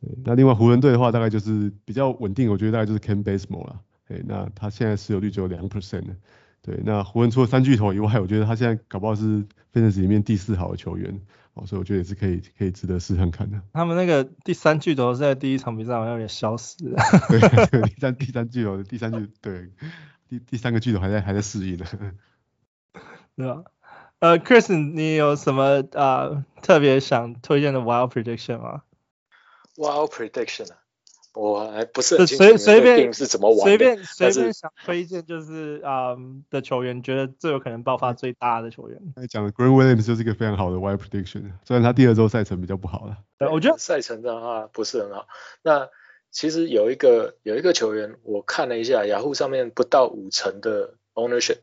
[0.00, 6.04] 对，那另外湖人队的话，大概就是比较稳定，我觉得大概就是 Kent Bazemore 啦，对，那他现在持有率只有两 percent。
[6.60, 11.20] 对，那湖人除了三巨头以外，我觉得他现在搞不好是 Fantasy 里面第四好的球员，
[11.54, 13.60] 哦，所以我觉得也是可以可以值得试看看的。
[13.72, 16.98] 他们那个第三巨头是在第一场比赛好像有点消失了。
[17.30, 19.70] 对，对，第三第三巨头第三巨对，
[20.28, 21.86] 第第三个巨头还在还在适应呢。
[23.36, 23.62] 对吧？
[24.20, 28.82] 呃，Chris，你有什么啊、呃、特别想推荐的 Wild Prediction 吗
[29.76, 30.78] ？Wild Prediction 啊。
[31.34, 38.98] 我还不是很清楚随便是怎么玩，随便随便想推荐就是啊、um, 的球员，觉得最有可能爆发最大的球员。
[39.14, 43.18] 刚才讲的 Grant Williams 就是一个非常好的 Wild Prediction，虽然他第二周赛程比较不好了。
[43.38, 45.28] 对，我觉得赛程的话不是很好。
[45.62, 45.88] 那
[46.32, 51.58] 其实有一个有一个球员，我看了一下雅虎上面不到五成的 ownership，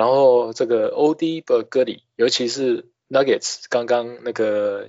[0.00, 4.88] 然后这个 OD Bergeri，尤其是 Nuggets，刚刚那个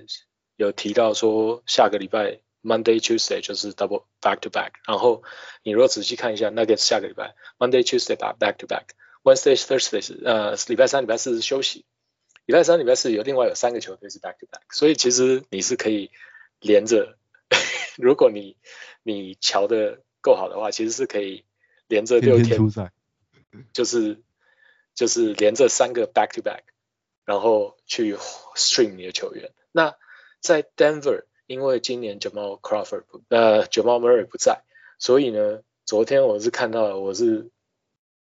[0.56, 2.40] 有提到说下个礼拜。
[2.64, 5.24] Monday Tuesday 就是 double back to back，然后
[5.64, 11.84] 你如果仔细看一下，Nuggets 下个礼拜 Monday Tuesday back back to back，Wednesday Thursday 是呃礼拜三礼拜四是休息，
[12.46, 16.12] 礼拜三礼拜四有另外有三个球队是 back to back，所以其实你是可以
[16.60, 17.18] 连着，
[17.96, 18.56] 如果你
[19.02, 21.44] 你瞧得够好的话，其实是可以
[21.88, 22.92] 连着六天，天天
[23.72, 24.22] 就是
[24.94, 26.62] 就是连着三个 back to back，
[27.24, 28.16] 然后去
[28.56, 29.52] stream 你的球员。
[29.72, 29.96] 那
[30.40, 31.24] 在 Denver。
[31.48, 34.62] 因为今年 Jamal Crawford 呃 Jamal Murray 不在，
[34.98, 37.50] 所以呢，昨天我是看到了，我是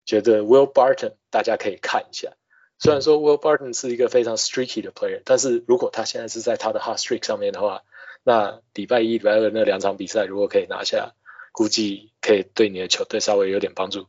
[0.07, 2.37] 觉得 Will Barton 大家可以看一下。
[2.79, 7.83] 虽然说 Will Barton 是一个非常 streaky 的 player，但是如果他现在是在他的 hot streak 上面的话，
[8.23, 11.13] 那礼拜一、礼拜二那两场比赛如果可以拿下，
[11.53, 14.07] 估计可以对你的球队稍微有点帮助。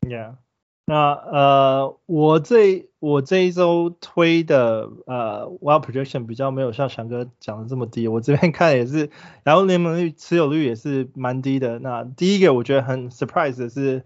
[0.00, 0.36] Yeah.
[0.88, 9.10] 那呃，我这我这一周推的呃，Wild Projection 比较没有像翔哥讲的这么低，我这边看也是，
[9.42, 11.80] 然后联盟率持有率也是蛮低的。
[11.80, 14.04] 那第一个我觉得很 surprise 的是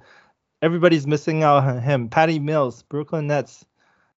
[0.62, 3.60] ，Everybody's missing out on him，Patty Mills，Brooklyn Nets，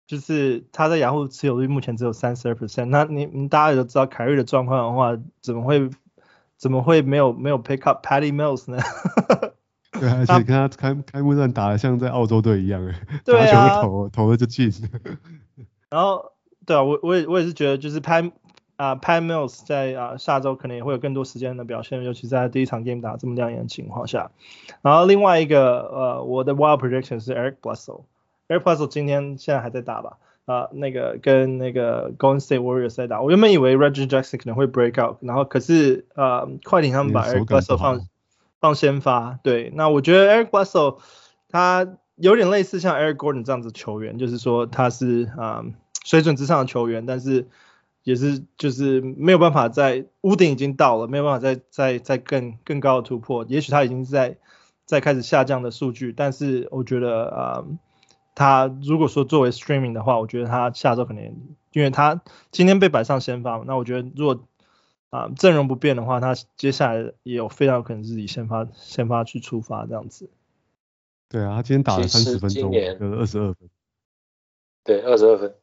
[0.06, 2.86] 就是他在雅虎持有率目前只有三十二 percent。
[2.86, 5.90] 那你你大家也都知道凯瑞的状况的话，怎么会
[6.58, 8.78] 怎么会没有没有 pick up Patty Mills 呢？
[10.00, 14.72] 对，而且跟他开开幕战打的像在澳洲队一样哎， 对啊，投投了就进。
[15.90, 16.32] 然后，
[16.66, 18.32] 对啊，我我也我也是觉得，就是 Pat
[18.78, 24.32] 啊 Pat Mills 在啊下周可能也会有更多时间的表现，尤其在第一场 game 打这么亮眼的情况下。
[24.82, 30.18] 然后另外一个呃，我的 wild prediction 是 Eric Bledsoe，Eric Bledsoe 今天现在还在打吧？
[30.46, 38.00] 啊、呃，那个跟那个 Golden State Warriors 在打，我原本以为 Reggie Jackson 可能会 break out，然后可是呃，快艇他们把 Eric Bledsoe 放
[38.62, 41.00] 放先发，对，那我觉得 Eric Bledsoe
[41.50, 45.66] 他有点类似像 Eric Gordon 这样子球员，就是说他是啊、
[46.06, 47.50] 水准之上的球员，但是
[48.04, 54.38] 也是就是没有办法在屋顶已经到了，没有办法再再再更更高的突破，也许他已经在
[54.86, 57.64] 在开始下降的数据，但是我觉得啊。
[58.34, 61.22] 他如果说作为 streaming 的话，我觉得他下周可能，
[61.74, 64.48] 因为他今天被摆上先发，那我觉得如果
[65.12, 70.32] 啊阵容不变的话，他接下来也有非常有可能自己先发先发去出发这样子。
[71.30, 73.70] 对啊，他今天打了三十分钟，得了二十二分。
[74.84, 75.54] 对，二十二分。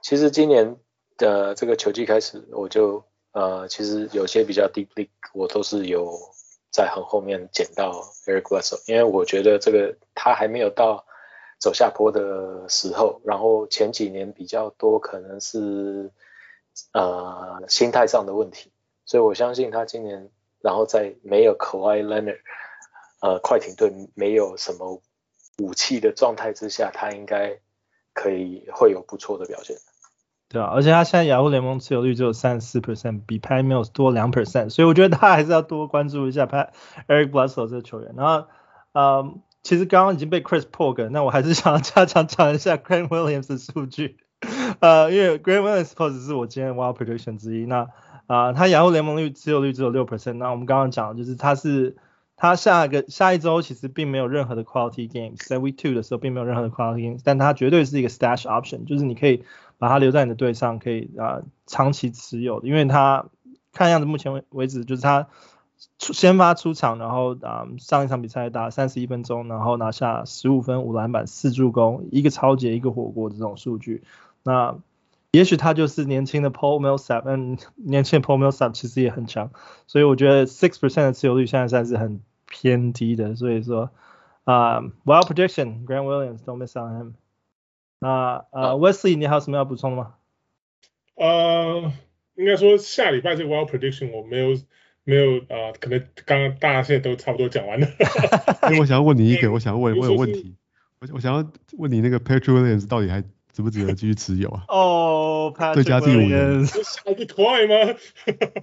[0.00, 0.76] 其实今年
[1.18, 6.18] 的这个球季开始，我就呃其实有些比较 deep league，我都是有
[6.70, 7.92] 在很后面捡到
[8.24, 11.04] Eric Bledsoe，因为我觉得这个他还没有到。
[11.56, 16.10] 走下坡的时候，然后前几年比较多可能是
[16.92, 18.70] 呃心态上的问题，
[19.04, 20.30] 所以我相信他今年，
[20.60, 22.38] 然后在没有 Kawhi Leonard，
[23.20, 25.02] 呃快艇队没有什么
[25.58, 27.58] 武器的状态之下，他应该
[28.12, 29.76] 可以会有不错的表现。
[30.48, 36.70] 对啊，而且他现在雅虎联盟持有率只有三十四 percent，比 p a t Mills 多两 percent，所以我觉得他还是要多关注一下 Pat
[37.08, 38.14] Eric Bledsoe 这个球员。
[38.16, 38.46] 然后，
[38.92, 39.42] 嗯。
[39.64, 44.18] 其实刚刚已经被 Chris 破梗，那我还是想要加强讲一下 Grant Williams 的数据。
[44.80, 47.64] 呃，因为 Grant Williams pos 是我今天 Wild Prediction 之一。
[47.64, 47.88] 那
[48.26, 50.34] 啊、他雅虎联盟率持有率只有六 percent。
[50.34, 51.96] 那我们刚刚讲的就是他是
[52.36, 59.44] 他下一个下一周其实并没有任何的 quality games，在 Week Two 的时候并没有任何的 quality games，但他绝对是一个 stash option，就是你可以
[59.78, 63.26] 把他留在你的队上，可以啊、长期持有的，因为他
[63.72, 65.28] 看样子目前为止就是他。
[65.98, 74.04] 出先发出场，然后啊、上一场比赛打三十一分钟，然后拿下十五分、五篮板、四助攻，一个超级、一个火锅的这种数据。
[74.44, 74.76] 那
[75.34, 79.50] 也许他就是年轻的 Paul Millsap，嗯，年轻的 Paul Millsap 其实也很强，
[79.86, 83.36] 所以我觉得 six percent 的持有率现在算是很偏低的。
[83.36, 83.90] 所以说
[84.44, 87.12] 啊、嗯、，Wild Prediction Grant Williams，don't miss on him。
[87.98, 90.14] 那呃、uh, Wesley，你还有什么要补充的吗？
[91.16, 91.92] 呃，
[92.36, 94.58] 应该说下礼拜这个 Wild Prediction 我没有。
[95.06, 97.86] 没有啊、呃，可能刚刚大家现在都差不多讲完了。
[98.62, 100.56] 因 为我想要问你一个，我想要问，我有问题，
[100.98, 103.22] 我我想要问你那个 Patrick Williams 到底还
[103.54, 104.64] 值不值得继续持有啊？
[104.68, 107.96] 哦、oh,，最佳第五人，下得快吗？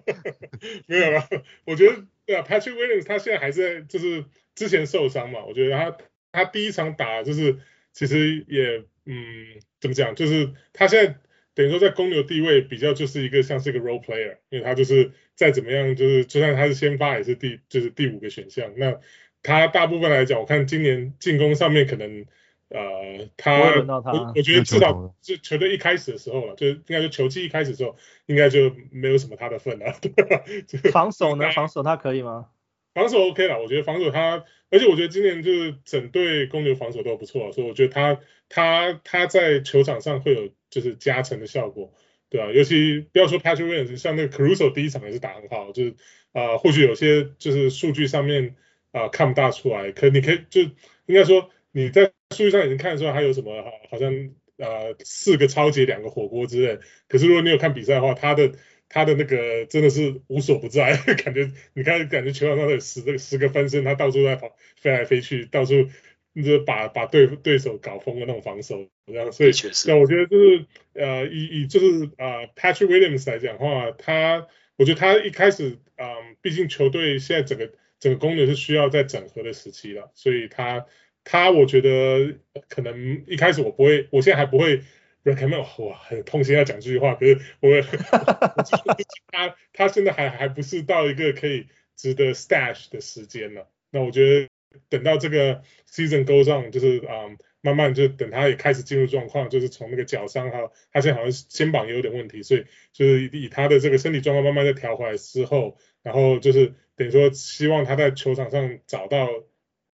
[0.86, 1.28] 没有了，
[1.66, 5.98] 我觉得对啊，Patrick Williams 他现在还是在就是之前受伤嘛，我觉得他
[6.32, 7.58] 他第一场打就是
[7.94, 11.16] 其实也嗯怎么讲，就是他现在。
[11.54, 18.72] 等于说在公牛地位比较就是一个像是一个 role player，因为他就是再怎么样就是就算他是先发也是第就是第五个选项。
[18.78, 18.98] 那
[19.44, 22.26] 他大部分来讲，我看今年进攻上面可能
[22.72, 27.96] 呃他，我我觉得至少就球队一开始的时候了，就应该说球季一开始的时候
[28.26, 29.94] 应该就没有什么他的份了。
[30.92, 31.52] 防守呢？
[31.52, 32.48] 防守他可以吗？
[32.94, 38.20] 防守 OK 了，我觉得防守他，而且我觉得今年就是整队公牛防守都不错，所以我觉得他
[38.50, 40.50] 他他在球场上会有。
[40.72, 41.94] 就是加成的效果，
[42.30, 45.90] 对啊，尤其不要说 Patrick Williams，像那个 Caruso 第一场也是打很好，就是
[46.32, 48.56] 啊、呃，或许有些就是数据上面
[48.94, 54.12] 啊、呃、看不大出来，可你可以就应该说你在数据上已经看得出来他有什么好像
[54.58, 58.54] 呃四个超级两个火锅之类，可是如果你有看比赛的话，他的
[58.90, 65.90] 他的那个真的是无所不在， 感觉你看感觉球场上的十个十个分身，他到处在跑飞来飞去，到处。
[66.34, 69.52] 就是把把对对手搞疯的那种防守，这样，所以
[69.86, 74.48] 那我觉得就是呃以以就是呃 Patrick Williams 来讲的话，他
[74.78, 80.86] 我觉得他一开始嗯、呃，毕竟球队现在整个整个公牛是需要在整合的时期了，所以他
[81.24, 84.82] 他我觉得可能一开始我不会，我现在还不会
[85.24, 87.70] recommend，哇，很痛心要讲这句话，可是我
[89.32, 93.62] 他他现在还还不是到一个可以值得 stash 的时间呢，
[93.92, 94.48] 那我觉得。
[94.88, 109.28] 等到这个 season goes on，就是啊、嗯，慢慢就等他也开始进入状况，就是从那个脚伤哈，他现在好像肩膀也有点问题，所以就是以他的这个身体状况慢慢的调回来之后，然后就是等于说希望他在球场上找到，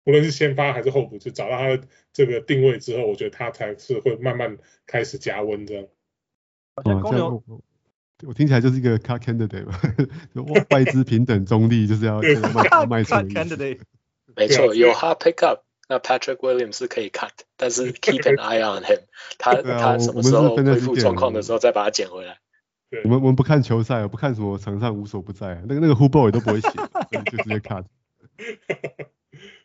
[0.05, 1.83] 无论是先发还是候补，就找到他的
[2.13, 5.87] 这个定位之后，我觉得他才是会慢慢开始加温这样。
[6.85, 7.43] 哦，
[8.27, 9.81] 我听起来就是一个 cut candidate 吧，
[10.71, 13.79] 外资平等中立，就是要卖 卖出的
[14.37, 19.01] 没错，有 hard pick up，那 Patrick Williams 是可以 cut，但是 keep an eye on him，
[19.39, 22.39] 他、啊、他什么时候恢复状况的时候再把他捡回来。
[23.05, 26.69] 我们我们不看球赛，不看什么场上无所不在，那个那个 Ball 也都不会写，
[27.11, 27.85] 就直接 cut。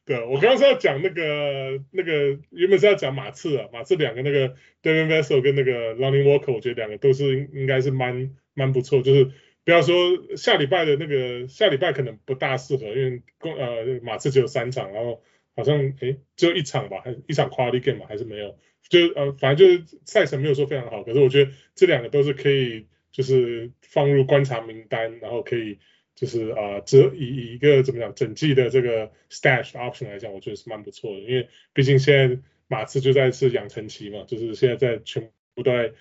[0.09, 9.29] 对，我刚刚是要讲那个那个原本是要讲马刺啊，马刺两个那个 Devin Vassell 跟那个 Lonnie Walker，我觉得两个都是应应该是蛮蛮不错，就是
[9.63, 9.95] 不要说
[10.35, 15.21] 下礼拜的那个下礼拜可能不大适合，因为公呃马刺只有三场，然后
[15.55, 18.57] 好像诶只有一场吧，还一场 Quality Game 嘛还是没有，
[18.89, 25.77] 就呃反正就是赛程没有说非常好，可是我觉得这两个都是可以就是放入观察名单，然后可以。
[26.19, 35.93] 就是啊，这、呃、以以一个怎么讲整季的这个 stash option 来讲，我觉得是蛮不错的，因为毕竟现在马刺就在是养成期嘛，就是现在在全部都在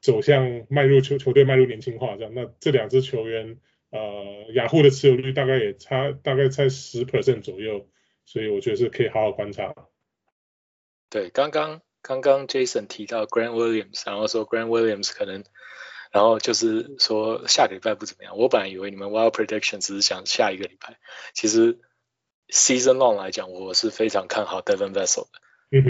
[0.00, 3.58] 走向迈入球球队迈入年轻化这样，那这两支球员
[3.90, 7.86] 呃雅虎的持有率大概也差大概在十 percent 左右，
[8.24, 9.74] 所以我觉得是可以好好观察。
[11.10, 15.44] 对，刚刚刚刚 Jason 提到 Grant Williams，然后说 Grant Williams 可能。
[16.12, 20.98] 然后就是说下个礼拜不怎么样，我本来以为你们 Wild Prediction 只是想下一个礼拜，
[21.32, 21.80] 其实
[22.50, 25.40] Season Long 来讲，我是非常看好 Devin Vassell 的，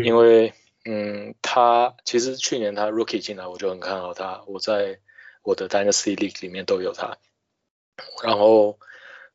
[0.05, 0.55] 因为
[0.85, 5.01] 嗯，他其实去年他 Rookie 进来我就很看好他，我在
[5.43, 7.18] 我的 Dynasty League 里面都有他，
[8.23, 8.79] 然后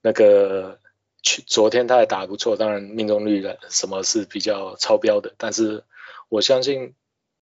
[0.01, 0.79] 那个
[1.21, 5.83] 去昨天他还打得不错，当然命中率的什么是比较超标的，但是
[6.29, 6.95] 我相信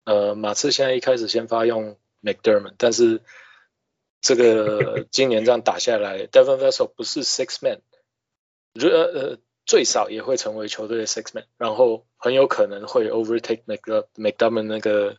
[0.06, 2.00] 呃马刺现在一开始先发用。
[2.28, 3.22] McDermott，但是
[4.20, 7.82] 这个 今年这样打下来，Devin Vassell 不是 Six Man，
[8.74, 15.18] 呃呃最少也会成为球队的 Six Man，然后很有可能会 overtake McDermott 那个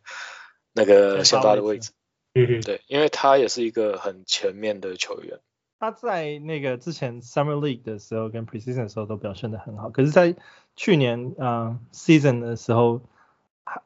[0.72, 1.92] 那个先发的位置。
[2.34, 5.40] 嗯嗯，对，因为他也是一个很全面的球员。
[5.80, 10.36] 他在那个之前 Summer League 的时候跟 Preseason 的时候都表现得很好，可是，在
[10.76, 13.00] 去年啊、uh, Season 的时候。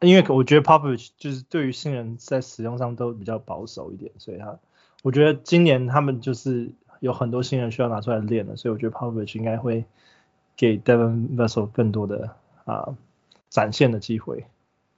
[0.01, 4.59] 因为我觉得 Popovich 就是对于新人在使用上都比较保守一点，所以他
[5.03, 6.71] 我觉得今年他们就是
[7.01, 9.85] 有很多新人需要拿出来练的，所以我觉得 Popovich 应该会
[10.57, 12.97] 给 Devin Vassell 更多的啊
[13.51, 14.45] 展现的机会。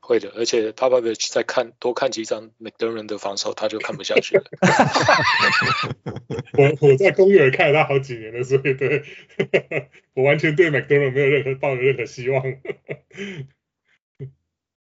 [0.01, 4.45] 会的，而且 Popovich 再看多看几场 McDermott 的防守，他就看不下去了。
[6.59, 9.05] 我我在公园看了他好几年了，所以对
[10.13, 12.43] 我完全对 McDermott 没有任何抱有任何希望。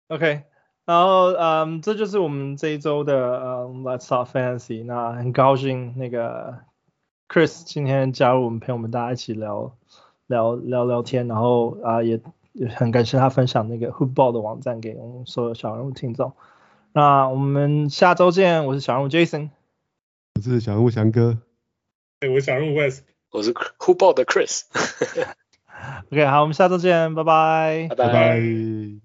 [0.08, 0.42] OK，
[0.84, 4.84] 然后嗯，这就是我们这一周的嗯 Let's Talk Fantasy。
[4.84, 6.58] 那很高兴那个
[7.28, 9.74] Chris 今天加入我们，陪我们大家一起聊
[10.26, 11.26] 聊聊聊天。
[11.26, 12.20] 然后啊，也
[12.52, 16.32] 也很感谢他分享那个 Hoopball 的网站给我们所有小人物听众。
[16.92, 19.50] 那我们下周见，我是小人物 Jason，
[20.36, 21.38] 我是小人物翔哥，
[22.20, 24.64] 对，我是小人物 West，我是 Hoopball 的 Chris。
[26.12, 29.03] OK，好，我们下周见，拜拜，拜拜。